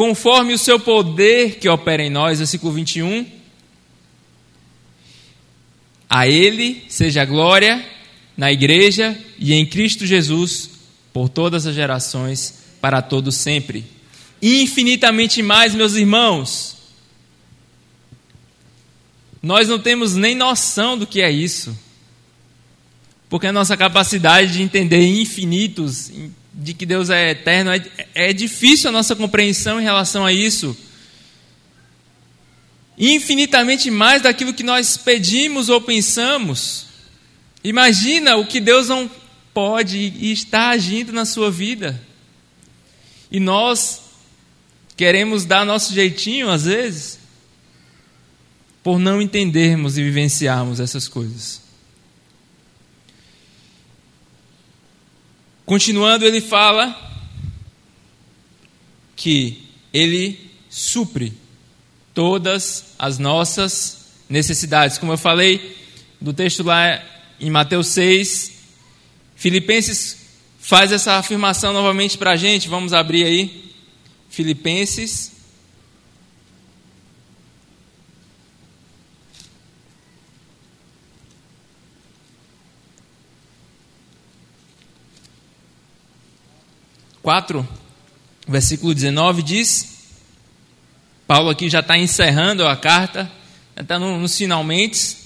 conforme 0.00 0.54
o 0.54 0.58
seu 0.58 0.80
poder 0.80 1.56
que 1.56 1.68
opera 1.68 2.02
em 2.02 2.08
nós, 2.08 2.38
versículo 2.38 2.72
21 2.72 3.26
a 6.08 6.26
Ele 6.26 6.82
seja 6.88 7.20
a 7.20 7.26
glória 7.26 7.86
na 8.34 8.50
igreja 8.50 9.14
e 9.38 9.52
em 9.52 9.66
Cristo 9.66 10.06
Jesus 10.06 10.70
por 11.12 11.28
todas 11.28 11.66
as 11.66 11.74
gerações, 11.74 12.62
para 12.80 13.02
todos 13.02 13.34
sempre. 13.34 13.84
Infinitamente 14.40 15.42
mais, 15.42 15.74
meus 15.74 15.92
irmãos. 15.92 16.78
Nós 19.42 19.68
não 19.68 19.78
temos 19.78 20.16
nem 20.16 20.34
noção 20.34 20.96
do 20.96 21.06
que 21.06 21.20
é 21.20 21.30
isso. 21.30 21.78
Porque 23.28 23.46
a 23.46 23.52
nossa 23.52 23.76
capacidade 23.76 24.54
de 24.54 24.62
entender 24.62 25.06
infinitos, 25.06 26.10
de 26.60 26.74
que 26.74 26.84
Deus 26.84 27.10
é 27.10 27.30
eterno, 27.30 27.72
é, 27.72 27.82
é 28.14 28.32
difícil 28.32 28.90
a 28.90 28.92
nossa 28.92 29.16
compreensão 29.16 29.80
em 29.80 29.84
relação 29.84 30.24
a 30.24 30.32
isso 30.32 30.76
infinitamente 33.00 33.90
mais 33.90 34.20
daquilo 34.20 34.52
que 34.52 34.62
nós 34.62 34.98
pedimos 34.98 35.70
ou 35.70 35.80
pensamos. 35.80 36.84
Imagina 37.64 38.36
o 38.36 38.46
que 38.46 38.60
Deus 38.60 38.88
não 38.88 39.10
pode 39.54 39.96
e 39.96 40.30
está 40.30 40.68
agindo 40.68 41.10
na 41.10 41.24
sua 41.24 41.50
vida. 41.50 42.00
E 43.32 43.40
nós 43.40 44.02
queremos 44.96 45.46
dar 45.46 45.64
nosso 45.64 45.94
jeitinho 45.94 46.50
às 46.50 46.64
vezes, 46.64 47.18
por 48.82 48.98
não 48.98 49.20
entendermos 49.20 49.96
e 49.96 50.02
vivenciarmos 50.02 50.78
essas 50.78 51.08
coisas. 51.08 51.62
Continuando, 55.70 56.24
ele 56.24 56.40
fala 56.40 57.00
que 59.14 59.68
ele 59.92 60.50
supre 60.68 61.32
todas 62.12 62.96
as 62.98 63.20
nossas 63.20 64.06
necessidades. 64.28 64.98
Como 64.98 65.12
eu 65.12 65.16
falei 65.16 65.76
do 66.20 66.32
texto 66.32 66.64
lá 66.64 67.00
em 67.38 67.50
Mateus 67.50 67.86
6, 67.86 68.50
Filipenses 69.36 70.16
faz 70.58 70.90
essa 70.90 71.12
afirmação 71.18 71.72
novamente 71.72 72.18
para 72.18 72.32
a 72.32 72.36
gente. 72.36 72.68
Vamos 72.68 72.92
abrir 72.92 73.22
aí. 73.22 73.72
Filipenses. 74.28 75.30
Quatro, 87.22 87.68
versículo 88.48 88.94
19 88.94 89.42
diz: 89.42 89.98
Paulo 91.26 91.50
aqui 91.50 91.68
já 91.68 91.80
está 91.80 91.98
encerrando 91.98 92.66
a 92.66 92.76
carta, 92.76 93.30
está 93.76 93.98
no, 93.98 94.18
nos 94.18 94.36
finalmente, 94.36 95.16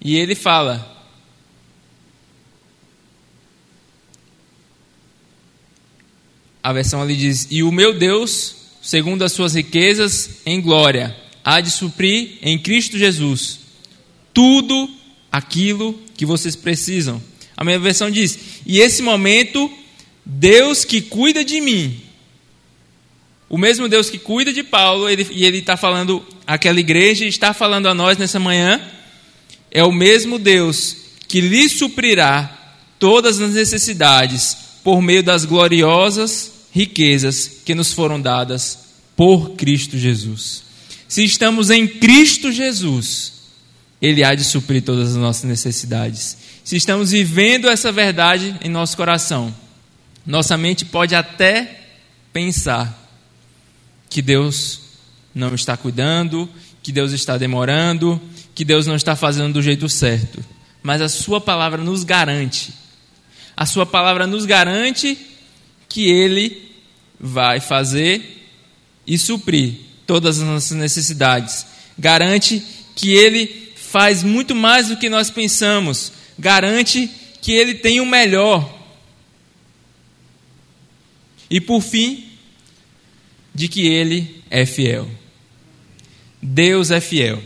e 0.00 0.16
ele 0.16 0.34
fala: 0.34 0.92
A 6.62 6.72
versão 6.72 7.02
ali 7.02 7.16
diz: 7.16 7.48
E 7.50 7.62
o 7.62 7.72
meu 7.72 7.98
Deus, 7.98 8.54
segundo 8.80 9.24
as 9.24 9.32
suas 9.32 9.54
riquezas 9.54 10.40
em 10.46 10.60
glória, 10.60 11.16
há 11.44 11.60
de 11.60 11.70
suprir 11.70 12.38
em 12.40 12.58
Cristo 12.58 12.96
Jesus 12.96 13.60
tudo 14.32 14.88
aquilo 15.30 15.98
que 16.16 16.24
vocês 16.24 16.54
precisam. 16.54 17.22
A 17.56 17.64
minha 17.64 17.78
versão 17.78 18.10
diz: 18.10 18.38
E 18.64 18.78
esse 18.78 19.02
momento, 19.02 19.70
Deus 20.24 20.84
que 20.84 21.00
cuida 21.00 21.44
de 21.44 21.60
mim, 21.60 22.00
o 23.48 23.58
mesmo 23.58 23.88
Deus 23.88 24.08
que 24.08 24.18
cuida 24.18 24.52
de 24.52 24.62
Paulo, 24.62 25.08
ele, 25.08 25.26
e 25.30 25.44
ele 25.44 25.58
está 25.58 25.76
falando 25.76 26.24
àquela 26.46 26.80
igreja, 26.80 27.26
está 27.26 27.52
falando 27.52 27.86
a 27.86 27.94
nós 27.94 28.16
nessa 28.16 28.38
manhã, 28.38 28.80
é 29.70 29.84
o 29.84 29.92
mesmo 29.92 30.38
Deus 30.38 30.96
que 31.28 31.40
lhe 31.40 31.68
suprirá 31.68 32.76
todas 32.98 33.40
as 33.40 33.52
necessidades 33.52 34.56
por 34.84 35.02
meio 35.02 35.22
das 35.22 35.44
gloriosas 35.44 36.52
riquezas 36.72 37.60
que 37.64 37.74
nos 37.74 37.92
foram 37.92 38.20
dadas 38.20 38.78
por 39.16 39.50
Cristo 39.50 39.98
Jesus. 39.98 40.62
Se 41.06 41.22
estamos 41.22 41.68
em 41.68 41.86
Cristo 41.86 42.50
Jesus, 42.50 43.32
Ele 44.00 44.24
há 44.24 44.34
de 44.34 44.44
suprir 44.44 44.82
todas 44.82 45.10
as 45.10 45.16
nossas 45.16 45.44
necessidades. 45.44 46.36
Se 46.64 46.76
estamos 46.76 47.10
vivendo 47.10 47.68
essa 47.68 47.92
verdade 47.92 48.56
em 48.62 48.70
nosso 48.70 48.96
coração, 48.96 49.54
nossa 50.24 50.56
mente 50.56 50.84
pode 50.84 51.14
até 51.14 51.80
pensar 52.32 52.98
que 54.08 54.22
Deus 54.22 54.80
não 55.34 55.54
está 55.54 55.76
cuidando, 55.76 56.48
que 56.82 56.92
Deus 56.92 57.12
está 57.12 57.38
demorando, 57.38 58.20
que 58.54 58.64
Deus 58.64 58.86
não 58.86 58.96
está 58.96 59.16
fazendo 59.16 59.54
do 59.54 59.62
jeito 59.62 59.88
certo. 59.88 60.44
Mas 60.82 61.00
a 61.00 61.08
Sua 61.08 61.40
palavra 61.40 61.82
nos 61.82 62.04
garante, 62.04 62.72
a 63.56 63.66
Sua 63.66 63.86
palavra 63.86 64.26
nos 64.26 64.44
garante 64.44 65.18
que 65.88 66.08
Ele 66.08 66.70
vai 67.18 67.60
fazer 67.60 68.48
e 69.06 69.16
suprir 69.16 69.74
todas 70.06 70.38
as 70.38 70.46
nossas 70.46 70.76
necessidades. 70.76 71.66
Garante 71.98 72.62
que 72.94 73.12
Ele 73.12 73.72
faz 73.76 74.22
muito 74.22 74.54
mais 74.54 74.88
do 74.88 74.96
que 74.96 75.08
nós 75.08 75.30
pensamos. 75.30 76.12
Garante 76.38 77.10
que 77.40 77.52
Ele 77.52 77.74
tem 77.74 78.00
o 78.00 78.06
melhor. 78.06 78.81
E 81.52 81.60
por 81.60 81.82
fim, 81.82 82.30
de 83.54 83.68
que 83.68 83.86
Ele 83.86 84.42
é 84.48 84.64
fiel. 84.64 85.06
Deus 86.40 86.90
é 86.90 86.98
fiel. 86.98 87.42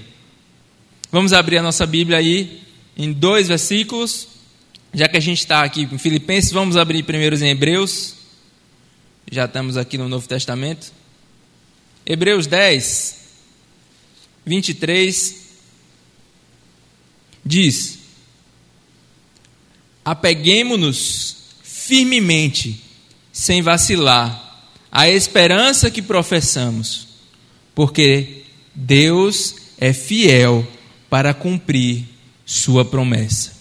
Vamos 1.11 1.33
abrir 1.33 1.59
a 1.59 1.63
nossa 1.63 1.85
Bíblia 1.85 2.19
aí 2.19 2.63
em 2.97 3.13
dois 3.13 3.49
versículos. 3.49 4.29
Já 4.95 5.09
que 5.09 5.17
a 5.17 5.21
gente 5.21 5.41
está 5.41 5.65
aqui 5.65 5.89
em 5.91 5.99
Filipenses, 5.99 6.53
vamos 6.53 6.77
abrir 6.77 7.03
primeiros 7.03 7.43
em 7.43 7.49
Hebreus. 7.49 8.15
Já 9.29 9.47
estamos 9.47 9.77
aqui 9.77 9.99
no 9.99 10.09
Novo 10.09 10.29
Testamento. 10.29 10.93
Hebreus 12.07 12.47
10, 12.47 13.25
23 14.45 15.49
diz: 17.45 17.99
Apeguemo-nos 20.05 21.39
firmemente, 21.65 22.86
sem 23.37 23.61
vacilar, 23.61 24.65
à 24.91 25.11
esperança 25.11 25.91
que 25.91 26.01
professamos, 26.01 27.07
porque 27.75 28.45
Deus 28.75 29.57
é 29.79 29.93
fiel 29.93 30.67
para 31.11 31.35
cumprir 31.35 32.05
sua 32.47 32.83
promessa. 32.83 33.53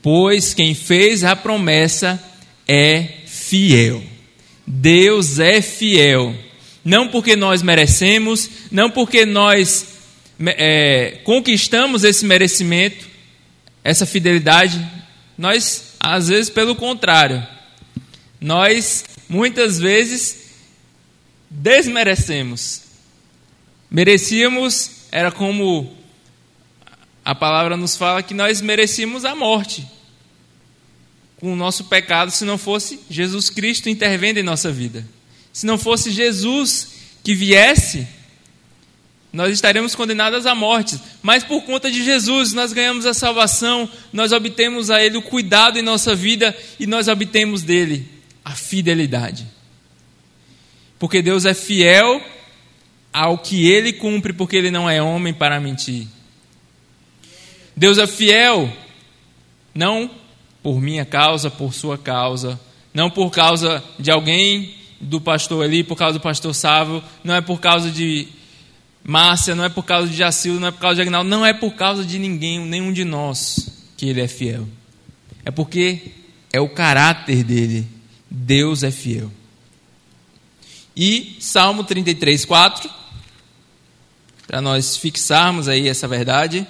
Pois 0.00 0.54
quem 0.54 0.72
fez 0.72 1.24
a 1.24 1.34
promessa 1.34 2.22
é 2.68 3.08
fiel. 3.26 4.04
Deus 4.64 5.40
é 5.40 5.60
fiel. 5.60 6.32
Não 6.84 7.08
porque 7.08 7.34
nós 7.34 7.60
merecemos, 7.60 8.48
não 8.70 8.88
porque 8.88 9.26
nós 9.26 9.84
é, 10.46 11.18
conquistamos 11.24 12.04
esse 12.04 12.24
merecimento, 12.24 13.04
essa 13.82 14.06
fidelidade. 14.06 14.80
Nós, 15.36 15.96
às 15.98 16.28
vezes, 16.28 16.48
pelo 16.48 16.76
contrário, 16.76 17.44
nós 18.42 19.04
muitas 19.28 19.78
vezes 19.78 20.50
desmerecemos. 21.48 22.82
Merecíamos, 23.90 24.90
era 25.12 25.30
como 25.30 25.96
a 27.24 27.34
palavra 27.34 27.76
nos 27.76 27.96
fala 27.96 28.22
que 28.22 28.34
nós 28.34 28.60
merecíamos 28.60 29.24
a 29.24 29.34
morte 29.34 29.86
com 31.38 31.52
o 31.52 31.56
nosso 31.56 31.84
pecado 31.84 32.30
se 32.30 32.44
não 32.44 32.58
fosse 32.58 33.00
Jesus 33.08 33.48
Cristo 33.48 33.88
intervendo 33.88 34.40
em 34.40 34.42
nossa 34.42 34.72
vida. 34.72 35.06
Se 35.52 35.64
não 35.66 35.78
fosse 35.78 36.10
Jesus 36.10 36.88
que 37.22 37.34
viesse, 37.34 38.08
nós 39.32 39.52
estaremos 39.52 39.94
condenados 39.94 40.46
à 40.46 40.54
morte. 40.54 40.98
Mas 41.22 41.44
por 41.44 41.62
conta 41.62 41.90
de 41.90 42.02
Jesus, 42.02 42.52
nós 42.52 42.72
ganhamos 42.72 43.06
a 43.06 43.14
salvação, 43.14 43.88
nós 44.12 44.32
obtemos 44.32 44.90
a 44.90 45.04
Ele 45.04 45.18
o 45.18 45.22
cuidado 45.22 45.78
em 45.78 45.82
nossa 45.82 46.14
vida 46.14 46.56
e 46.80 46.86
nós 46.86 47.06
obtemos 47.06 47.62
dele 47.62 48.21
a 48.44 48.52
fidelidade. 48.52 49.46
Porque 50.98 51.22
Deus 51.22 51.44
é 51.44 51.54
fiel 51.54 52.22
ao 53.12 53.38
que 53.38 53.68
Ele 53.68 53.92
cumpre, 53.92 54.32
porque 54.32 54.56
Ele 54.56 54.70
não 54.70 54.88
é 54.88 55.02
homem 55.02 55.34
para 55.34 55.60
mentir. 55.60 56.06
Deus 57.76 57.98
é 57.98 58.06
fiel, 58.06 58.70
não 59.74 60.10
por 60.62 60.80
minha 60.80 61.04
causa, 61.04 61.50
por 61.50 61.74
sua 61.74 61.98
causa, 61.98 62.60
não 62.94 63.10
por 63.10 63.30
causa 63.30 63.82
de 63.98 64.10
alguém 64.10 64.74
do 65.00 65.20
pastor 65.20 65.64
ali, 65.64 65.82
por 65.82 65.96
causa 65.96 66.18
do 66.18 66.22
pastor 66.22 66.54
Sávio, 66.54 67.02
não 67.24 67.34
é 67.34 67.40
por 67.40 67.60
causa 67.60 67.90
de 67.90 68.28
Márcia, 69.02 69.54
não 69.54 69.64
é 69.64 69.68
por 69.68 69.84
causa 69.84 70.08
de 70.08 70.16
Jacildo, 70.16 70.60
não 70.60 70.68
é 70.68 70.70
por 70.70 70.80
causa 70.80 70.96
de 70.96 71.02
Agnaldo, 71.02 71.28
não 71.28 71.44
é 71.44 71.52
por 71.52 71.74
causa 71.74 72.04
de 72.04 72.18
ninguém, 72.18 72.60
nenhum 72.60 72.92
de 72.92 73.04
nós 73.04 73.68
que 73.96 74.08
ele 74.08 74.20
é 74.20 74.28
fiel. 74.28 74.68
É 75.44 75.50
porque 75.50 76.12
é 76.52 76.60
o 76.60 76.68
caráter 76.68 77.42
dele. 77.42 77.86
Deus 78.34 78.82
é 78.82 78.90
fiel. 78.90 79.30
E 80.96 81.36
Salmo 81.38 81.84
33, 81.84 82.44
4, 82.46 82.90
para 84.46 84.60
nós 84.62 84.96
fixarmos 84.96 85.68
aí 85.68 85.86
essa 85.86 86.08
verdade. 86.08 86.66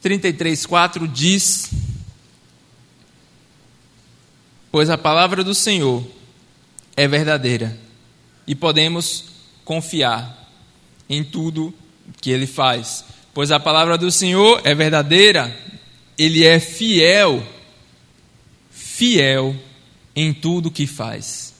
Trinta 0.00 0.26
e 0.26 0.32
três, 0.32 0.66
quatro 0.66 1.06
diz 1.06 1.70
pois 4.72 4.88
a 4.88 4.96
palavra 4.96 5.44
do 5.44 5.54
Senhor 5.54 6.02
é 6.96 7.06
verdadeira 7.06 7.78
e 8.46 8.54
podemos 8.54 9.26
confiar 9.66 10.50
em 11.08 11.22
tudo 11.22 11.74
que 12.20 12.30
ele 12.30 12.46
faz. 12.46 13.04
Pois 13.34 13.50
a 13.50 13.60
palavra 13.60 13.98
do 13.98 14.10
Senhor 14.10 14.62
é 14.64 14.74
verdadeira, 14.74 15.54
ele 16.18 16.44
é 16.44 16.60
fiel, 16.60 17.46
fiel 18.70 19.56
em 20.14 20.32
tudo 20.32 20.70
que 20.70 20.86
faz. 20.86 21.54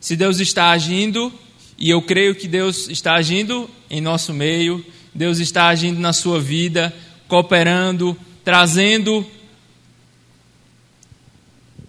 Se 0.00 0.16
Deus 0.16 0.40
está 0.40 0.70
agindo, 0.70 1.32
e 1.76 1.90
eu 1.90 2.02
creio 2.02 2.34
que 2.34 2.48
Deus 2.48 2.88
está 2.88 3.14
agindo 3.14 3.68
em 3.90 4.00
nosso 4.00 4.32
meio, 4.32 4.84
Deus 5.14 5.38
está 5.38 5.68
agindo 5.68 6.00
na 6.00 6.12
sua 6.12 6.40
vida, 6.40 6.94
cooperando, 7.26 8.16
trazendo 8.44 9.26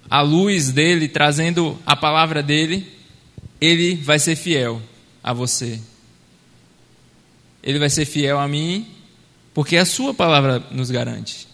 a 0.10 0.22
luz 0.22 0.72
dele, 0.72 1.08
trazendo 1.08 1.78
a 1.86 1.96
palavra 1.96 2.42
dele, 2.42 2.92
ele 3.62 3.96
vai 3.96 4.18
ser 4.20 4.36
fiel 4.36 4.82
a 5.24 5.34
você. 5.34 5.80
Ele 7.62 7.78
vai 7.78 7.90
ser 7.90 8.06
fiel 8.06 8.40
a 8.40 8.48
mim, 8.48 8.88
porque 9.54 9.78
a 9.78 9.86
sua 9.86 10.14
palavra 10.14 10.64
nos 10.72 10.90
garante. 10.90 11.49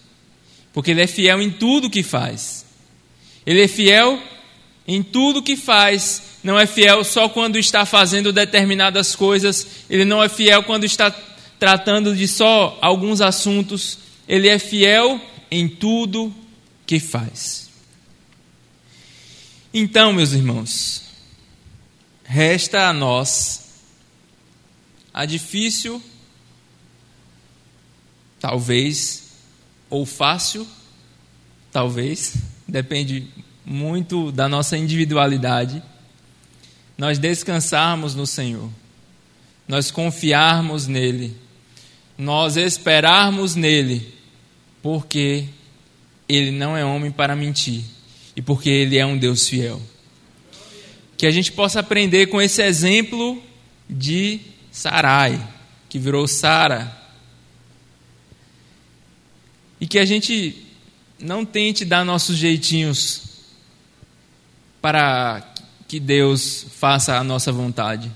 Porque 0.76 0.90
ele 0.90 1.00
é 1.00 1.06
fiel 1.06 1.40
em 1.40 1.50
tudo 1.50 1.88
que 1.88 2.02
faz. 2.02 2.66
Ele 3.46 3.62
é 3.62 3.66
fiel 3.66 4.22
em 4.86 5.02
tudo 5.02 5.42
que 5.42 5.56
faz. 5.56 6.20
Não 6.44 6.60
é 6.60 6.66
fiel 6.66 7.02
só 7.02 7.30
quando 7.30 7.58
está 7.58 7.86
fazendo 7.86 8.30
determinadas 8.30 9.16
coisas. 9.16 9.66
Ele 9.88 10.04
não 10.04 10.22
é 10.22 10.28
fiel 10.28 10.62
quando 10.64 10.84
está 10.84 11.10
tratando 11.58 12.14
de 12.14 12.28
só 12.28 12.76
alguns 12.82 13.22
assuntos. 13.22 14.00
Ele 14.28 14.48
é 14.48 14.58
fiel 14.58 15.18
em 15.50 15.66
tudo 15.66 16.30
que 16.84 17.00
faz. 17.00 17.70
Então, 19.72 20.12
meus 20.12 20.34
irmãos, 20.34 21.04
resta 22.22 22.86
a 22.86 22.92
nós 22.92 23.64
a 25.10 25.24
difícil, 25.24 26.02
talvez, 28.38 29.25
ou 29.88 30.04
fácil, 30.06 30.66
talvez, 31.72 32.36
depende 32.66 33.26
muito 33.64 34.30
da 34.32 34.48
nossa 34.48 34.76
individualidade, 34.76 35.82
nós 36.96 37.18
descansarmos 37.18 38.14
no 38.14 38.26
Senhor, 38.26 38.70
nós 39.68 39.90
confiarmos 39.90 40.86
nele, 40.86 41.36
nós 42.16 42.56
esperarmos 42.56 43.54
nele, 43.54 44.14
porque 44.82 45.48
ele 46.28 46.50
não 46.50 46.76
é 46.76 46.84
homem 46.84 47.10
para 47.10 47.36
mentir 47.36 47.84
e 48.34 48.42
porque 48.42 48.68
Ele 48.68 48.98
é 48.98 49.06
um 49.06 49.16
Deus 49.16 49.48
fiel. 49.48 49.80
Que 51.16 51.26
a 51.26 51.30
gente 51.30 51.50
possa 51.52 51.80
aprender 51.80 52.26
com 52.26 52.40
esse 52.42 52.62
exemplo 52.62 53.42
de 53.88 54.40
Sarai, 54.70 55.42
que 55.88 55.98
virou 55.98 56.28
Sara. 56.28 56.94
E 59.80 59.86
que 59.86 59.98
a 59.98 60.04
gente 60.04 60.66
não 61.18 61.44
tente 61.44 61.84
dar 61.84 62.04
nossos 62.04 62.36
jeitinhos 62.36 63.22
para 64.80 65.54
que 65.88 65.98
Deus 65.98 66.66
faça 66.78 67.16
a 67.16 67.24
nossa 67.24 67.50
vontade. 67.52 68.10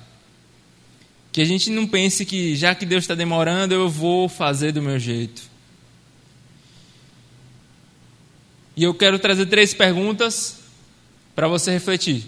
Que 1.32 1.40
a 1.40 1.44
gente 1.44 1.70
não 1.70 1.86
pense 1.86 2.24
que 2.24 2.56
já 2.56 2.74
que 2.74 2.84
Deus 2.84 3.04
está 3.04 3.14
demorando, 3.14 3.74
eu 3.74 3.88
vou 3.88 4.28
fazer 4.28 4.72
do 4.72 4.82
meu 4.82 4.98
jeito. 4.98 5.42
E 8.76 8.82
eu 8.82 8.94
quero 8.94 9.18
trazer 9.18 9.46
três 9.46 9.74
perguntas 9.74 10.58
para 11.34 11.46
você 11.48 11.70
refletir. 11.70 12.24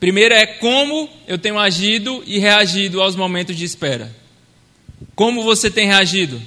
Primeiro 0.00 0.34
é 0.34 0.46
como 0.46 1.08
eu 1.26 1.38
tenho 1.38 1.58
agido 1.58 2.22
e 2.26 2.38
reagido 2.38 3.02
aos 3.02 3.16
momentos 3.16 3.56
de 3.56 3.64
espera. 3.64 4.14
Como 5.14 5.42
você 5.42 5.70
tem 5.70 5.86
reagido? 5.86 6.40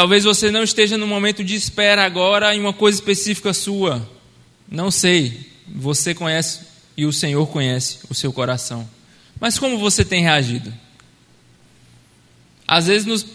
Talvez 0.00 0.24
você 0.24 0.50
não 0.50 0.62
esteja 0.62 0.96
no 0.96 1.06
momento 1.06 1.44
de 1.44 1.54
espera 1.54 2.06
agora 2.06 2.54
em 2.54 2.60
uma 2.60 2.72
coisa 2.72 2.96
específica 2.96 3.52
sua. 3.52 4.10
Não 4.66 4.90
sei. 4.90 5.46
Você 5.68 6.14
conhece 6.14 6.60
e 6.96 7.04
o 7.04 7.12
Senhor 7.12 7.46
conhece 7.48 7.98
o 8.08 8.14
seu 8.14 8.32
coração. 8.32 8.88
Mas 9.38 9.58
como 9.58 9.76
você 9.76 10.02
tem 10.02 10.22
reagido? 10.22 10.72
Às 12.66 12.86
vezes, 12.86 13.06
nos 13.06 13.26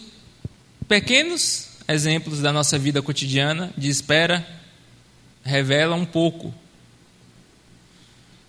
pequenos 0.88 1.68
exemplos 1.86 2.40
da 2.40 2.52
nossa 2.52 2.76
vida 2.76 3.00
cotidiana 3.00 3.72
de 3.78 3.88
espera, 3.88 4.44
revela 5.44 5.94
um 5.94 6.04
pouco. 6.04 6.52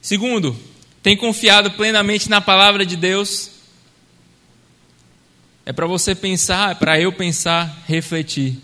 Segundo, 0.02 0.60
tem 1.04 1.16
confiado 1.16 1.70
plenamente 1.70 2.32
na 2.32 2.42
palavra 2.42 2.84
de 2.84 2.96
Deus 2.96 3.52
é 5.68 5.74
para 5.74 5.86
você 5.86 6.16
pensar, 6.16 6.72
é 6.72 6.76
para 6.76 6.98
eu 6.98 7.12
pensar, 7.12 7.84
refletir. 7.86 8.58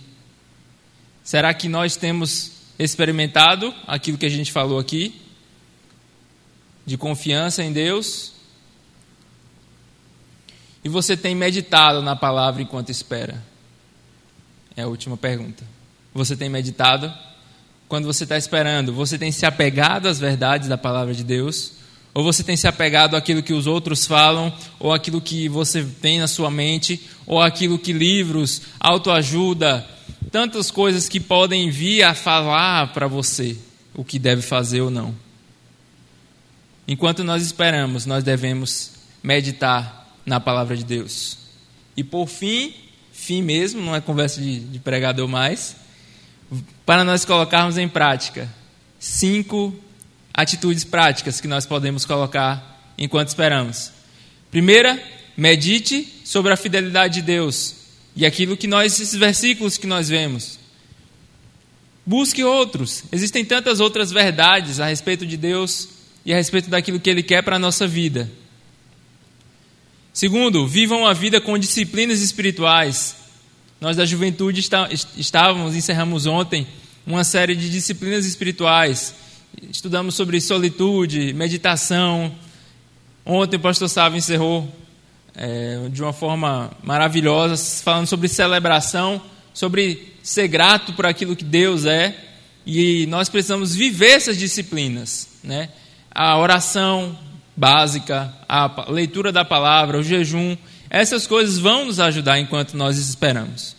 Será 1.22 1.54
que 1.54 1.68
nós 1.68 1.98
temos 1.98 2.54
experimentado 2.80 3.76
aquilo 3.86 4.18
que 4.18 4.26
a 4.26 4.30
gente 4.30 4.54
falou 4.54 4.80
aqui? 4.80 5.22
De 6.86 6.98
confiança 6.98 7.62
em 7.62 7.74
Deus? 7.74 8.32
E 10.82 10.88
você 10.88 11.18
tem 11.18 11.36
meditado 11.36 12.02
na 12.02 12.16
palavra 12.16 12.62
enquanto 12.62 12.90
espera? 12.90 13.44
É 14.74 14.84
a 14.84 14.88
última 14.88 15.18
pergunta. 15.18 15.66
Você 16.14 16.38
tem 16.38 16.48
meditado? 16.48 17.14
Quando 17.90 18.06
você 18.06 18.24
está 18.24 18.38
esperando, 18.38 18.94
você 18.94 19.18
tem 19.18 19.30
se 19.30 19.46
apegado 19.46 20.08
às 20.08 20.22
verdades 20.22 20.70
da 20.70 20.78
palavra 20.78 21.14
de 21.14 21.26
Deus? 21.26 21.74
Ou 22.14 22.24
você 22.24 22.44
tem 22.44 22.56
se 22.56 22.68
apegado 22.68 23.16
àquilo 23.16 23.42
que 23.42 23.54
os 23.54 23.66
outros 23.66 24.06
falam, 24.06 24.54
ou 24.80 24.94
aquilo 24.94 25.20
que 25.20 25.50
você 25.50 25.84
tem 25.84 26.20
na 26.20 26.28
sua 26.28 26.52
mente, 26.52 27.02
ou 27.26 27.42
aquilo 27.42 27.80
que 27.80 27.92
livros, 27.92 28.62
autoajuda, 28.80 29.88
tantas 30.32 30.70
coisas 30.70 31.10
que 31.10 31.20
podem 31.20 31.72
vir 31.72 32.04
a 32.04 32.14
falar 32.14 32.94
para 32.94 33.08
você 33.08 33.58
o 33.96 34.04
que 34.04 34.20
deve 34.20 34.42
fazer 34.42 34.82
ou 34.82 34.92
não. 34.92 35.16
Enquanto 36.88 37.24
nós 37.24 37.44
esperamos, 37.44 38.06
nós 38.06 38.24
devemos 38.24 38.92
meditar 39.24 40.08
na 40.26 40.40
palavra 40.40 40.76
de 40.76 40.84
Deus. 40.84 41.38
E 41.96 42.04
por 42.04 42.28
fim, 42.28 42.74
fim 43.12 43.42
mesmo, 43.42 43.82
não 43.82 43.96
é 43.96 44.02
conversa 44.02 44.42
de, 44.42 44.60
de 44.60 44.80
pregador 44.80 45.28
mais, 45.28 45.76
para 46.86 47.04
nós 47.04 47.26
colocarmos 47.26 47.78
em 47.78 47.88
prática 47.88 48.50
cinco 49.00 49.74
atitudes 50.34 50.84
práticas 50.84 51.40
que 51.40 51.48
nós 51.48 51.66
podemos 51.66 52.06
colocar 52.06 52.92
enquanto 52.98 53.28
esperamos. 53.28 53.92
Primeira, 54.50 55.02
medite 55.38 56.22
sobre 56.26 56.52
a 56.52 56.58
fidelidade 56.58 57.16
de 57.16 57.22
Deus 57.22 57.76
e 58.16 58.26
aquilo 58.26 58.58
que 58.58 58.68
nós, 58.68 59.00
esses 59.00 59.18
versículos 59.18 59.78
que 59.78 59.88
nós 59.88 60.10
vemos. 60.10 60.60
Busque 62.06 62.44
outros. 62.44 63.04
Existem 63.12 63.46
tantas 63.46 63.80
outras 63.80 64.12
verdades 64.12 64.80
a 64.80 64.88
respeito 64.88 65.26
de 65.26 65.38
Deus 65.38 65.90
e 66.26 66.34
a 66.34 66.36
respeito 66.36 66.70
daquilo 66.70 67.00
que 67.00 67.10
Ele 67.10 67.24
quer 67.24 67.44
para 67.44 67.56
a 67.56 67.60
nossa 67.60 67.88
vida. 67.88 68.30
Segundo, 70.12 70.68
vivam 70.68 71.08
a 71.08 71.14
vida 71.14 71.42
com 71.42 71.58
disciplinas 71.58 72.22
espirituais. 72.22 73.16
Nós 73.82 73.98
da 73.98 74.06
juventude 74.06 74.60
está, 74.60 74.88
estávamos, 75.18 75.76
encerramos 75.76 76.26
ontem, 76.26 76.68
uma 77.06 77.24
série 77.24 77.56
de 77.56 77.70
disciplinas 77.70 78.26
espirituais 78.26 79.16
estudamos 79.62 80.16
sobre 80.16 80.40
solitude, 80.42 81.34
meditação. 81.34 82.34
Ontem 83.26 83.58
o 83.58 83.60
pastor 83.60 83.90
Sávio 83.90 84.18
encerrou 84.18 84.68
é, 85.36 85.88
de 85.90 86.02
uma 86.02 86.14
forma 86.14 86.72
maravilhosa, 86.84 87.56
falando 87.84 88.08
sobre 88.08 88.28
celebração, 88.28 89.22
sobre 89.54 90.14
ser 90.22 90.48
grato 90.48 90.94
por 90.94 91.06
aquilo 91.06 91.36
que 91.36 91.44
Deus 91.44 91.86
é. 91.86 92.16
E 92.66 93.06
nós 93.08 93.30
precisamos 93.30 93.76
viver 93.76 94.12
essas 94.12 94.38
disciplinas. 94.38 95.30
Né? 95.44 95.70
A 96.12 96.38
oração 96.38 97.18
básica, 97.56 98.34
a 98.48 98.86
leitura 98.90 99.32
da 99.32 99.46
palavra, 99.46 100.00
o 100.00 100.04
jejum, 100.04 100.58
essas 100.90 101.28
coisas 101.28 101.58
vão 101.58 101.86
nos 101.86 102.00
ajudar 102.00 102.40
enquanto 102.40 102.78
nós 102.78 102.98
esperamos. 102.98 103.76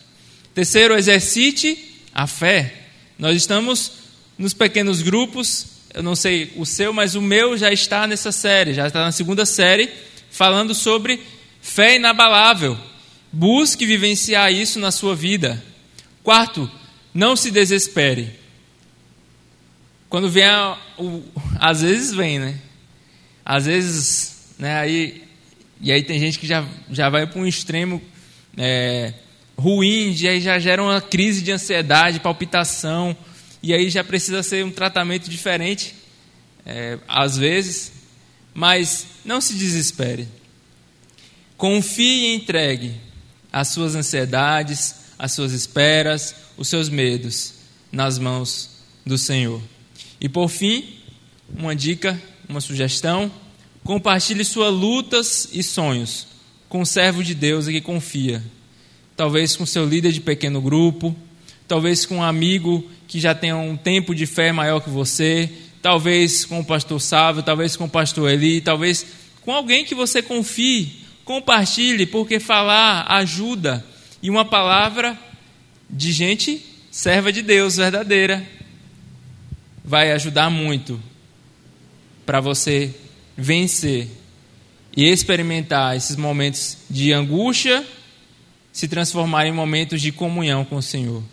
Terceiro, 0.53 0.95
exercite 0.95 2.01
a 2.13 2.27
fé. 2.27 2.73
Nós 3.17 3.35
estamos 3.37 4.04
nos 4.37 4.53
pequenos 4.53 5.01
grupos. 5.01 5.67
Eu 5.93 6.03
não 6.03 6.15
sei 6.15 6.51
o 6.57 6.65
seu, 6.65 6.91
mas 6.91 7.15
o 7.15 7.21
meu 7.21 7.57
já 7.57 7.71
está 7.71 8.05
nessa 8.05 8.31
série, 8.31 8.73
já 8.73 8.87
está 8.87 9.05
na 9.05 9.11
segunda 9.11 9.45
série, 9.45 9.89
falando 10.29 10.73
sobre 10.75 11.21
fé 11.61 11.95
inabalável. 11.95 12.77
Busque 13.31 13.85
vivenciar 13.85 14.51
isso 14.51 14.79
na 14.79 14.91
sua 14.91 15.15
vida. 15.15 15.63
Quarto, 16.23 16.69
não 17.13 17.35
se 17.35 17.49
desespere. 17.49 18.31
Quando 20.09 20.29
vem, 20.29 20.45
a, 20.45 20.77
o, 20.97 21.23
às 21.59 21.81
vezes 21.81 22.13
vem, 22.13 22.39
né? 22.39 22.59
Às 23.43 23.65
vezes, 23.65 24.53
né? 24.59 24.79
Aí, 24.79 25.23
e 25.79 25.91
aí 25.91 26.03
tem 26.03 26.19
gente 26.19 26.39
que 26.39 26.47
já, 26.47 26.65
já 26.89 27.09
vai 27.09 27.25
para 27.25 27.39
um 27.39 27.47
extremo 27.47 28.01
é, 28.57 29.13
ruim, 29.57 30.15
e 30.17 30.27
aí 30.27 30.41
já 30.41 30.59
gera 30.59 30.81
uma 30.83 31.01
crise 31.01 31.41
de 31.41 31.51
ansiedade, 31.51 32.19
palpitação 32.19 33.15
e 33.65 33.73
aí 33.73 33.89
já 33.89 34.03
precisa 34.03 34.43
ser 34.43 34.63
um 34.63 34.69
tratamento 34.69 35.27
diferente, 35.27 35.95
é, 36.63 36.99
às 37.07 37.35
vezes, 37.35 37.93
mas 38.53 39.07
não 39.25 39.41
se 39.41 39.55
desespere. 39.55 40.27
Confie 41.57 42.27
e 42.27 42.35
entregue 42.35 42.93
as 43.51 43.69
suas 43.69 43.95
ansiedades, 43.95 44.93
as 45.17 45.31
suas 45.31 45.51
esperas, 45.51 46.35
os 46.55 46.67
seus 46.67 46.89
medos 46.89 47.55
nas 47.91 48.19
mãos 48.19 48.69
do 49.03 49.17
Senhor. 49.17 49.59
E 50.21 50.29
por 50.29 50.47
fim, 50.47 50.99
uma 51.57 51.75
dica, 51.75 52.21
uma 52.47 52.61
sugestão: 52.61 53.31
compartilhe 53.83 54.45
suas 54.45 54.71
lutas 54.71 55.49
e 55.51 55.63
sonhos 55.63 56.27
com 56.69 56.81
o 56.81 56.85
servo 56.85 57.23
de 57.23 57.33
Deus 57.33 57.65
que 57.65 57.81
confia. 57.81 58.43
Talvez 59.17 59.55
com 59.55 59.65
seu 59.65 59.87
líder 59.87 60.11
de 60.11 60.21
pequeno 60.21 60.61
grupo, 60.61 61.15
talvez 61.67 62.05
com 62.05 62.17
um 62.17 62.23
amigo 62.23 62.89
que 63.07 63.19
já 63.19 63.33
tenha 63.33 63.55
um 63.55 63.77
tempo 63.77 64.13
de 64.13 64.25
fé 64.25 64.51
maior 64.51 64.79
que 64.79 64.89
você, 64.89 65.49
talvez 65.81 66.45
com 66.45 66.59
o 66.59 66.65
pastor 66.65 66.99
Sávio, 66.99 67.43
talvez 67.43 67.75
com 67.75 67.85
o 67.85 67.89
pastor 67.89 68.29
Eli, 68.29 68.61
talvez 68.61 69.05
com 69.41 69.53
alguém 69.53 69.85
que 69.85 69.95
você 69.95 70.21
confie. 70.21 71.03
Compartilhe, 71.23 72.05
porque 72.05 72.39
falar 72.39 73.05
ajuda. 73.09 73.83
E 74.21 74.29
uma 74.29 74.45
palavra 74.45 75.17
de 75.89 76.11
gente 76.11 76.63
serva 76.91 77.31
de 77.31 77.41
Deus, 77.41 77.77
verdadeira, 77.77 78.45
vai 79.83 80.11
ajudar 80.11 80.49
muito 80.49 81.01
para 82.25 82.39
você 82.39 82.93
vencer 83.35 84.07
e 84.95 85.03
experimentar 85.03 85.95
esses 85.95 86.15
momentos 86.15 86.77
de 86.89 87.11
angústia 87.11 87.85
se 88.71 88.87
transformar 88.87 89.45
em 89.47 89.51
momentos 89.51 90.01
de 90.01 90.11
comunhão 90.11 90.65
com 90.65 90.77
o 90.77 90.81
Senhor 90.81 91.23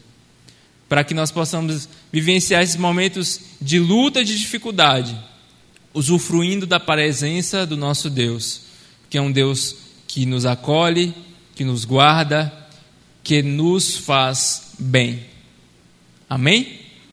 para 0.92 1.04
que 1.04 1.14
nós 1.14 1.30
possamos 1.30 1.88
vivenciar 2.12 2.62
esses 2.62 2.76
momentos 2.76 3.40
de 3.58 3.78
luta 3.78 4.22
de 4.22 4.38
dificuldade, 4.38 5.18
usufruindo 5.94 6.66
da 6.66 6.78
presença 6.78 7.64
do 7.64 7.78
nosso 7.78 8.10
Deus, 8.10 8.60
que 9.08 9.16
é 9.16 9.22
um 9.22 9.32
Deus 9.32 9.74
que 10.06 10.26
nos 10.26 10.44
acolhe, 10.44 11.14
que 11.54 11.64
nos 11.64 11.86
guarda, 11.86 12.52
que 13.24 13.42
nos 13.42 13.96
faz 13.96 14.74
bem. 14.78 15.24
Amém? 16.28 16.81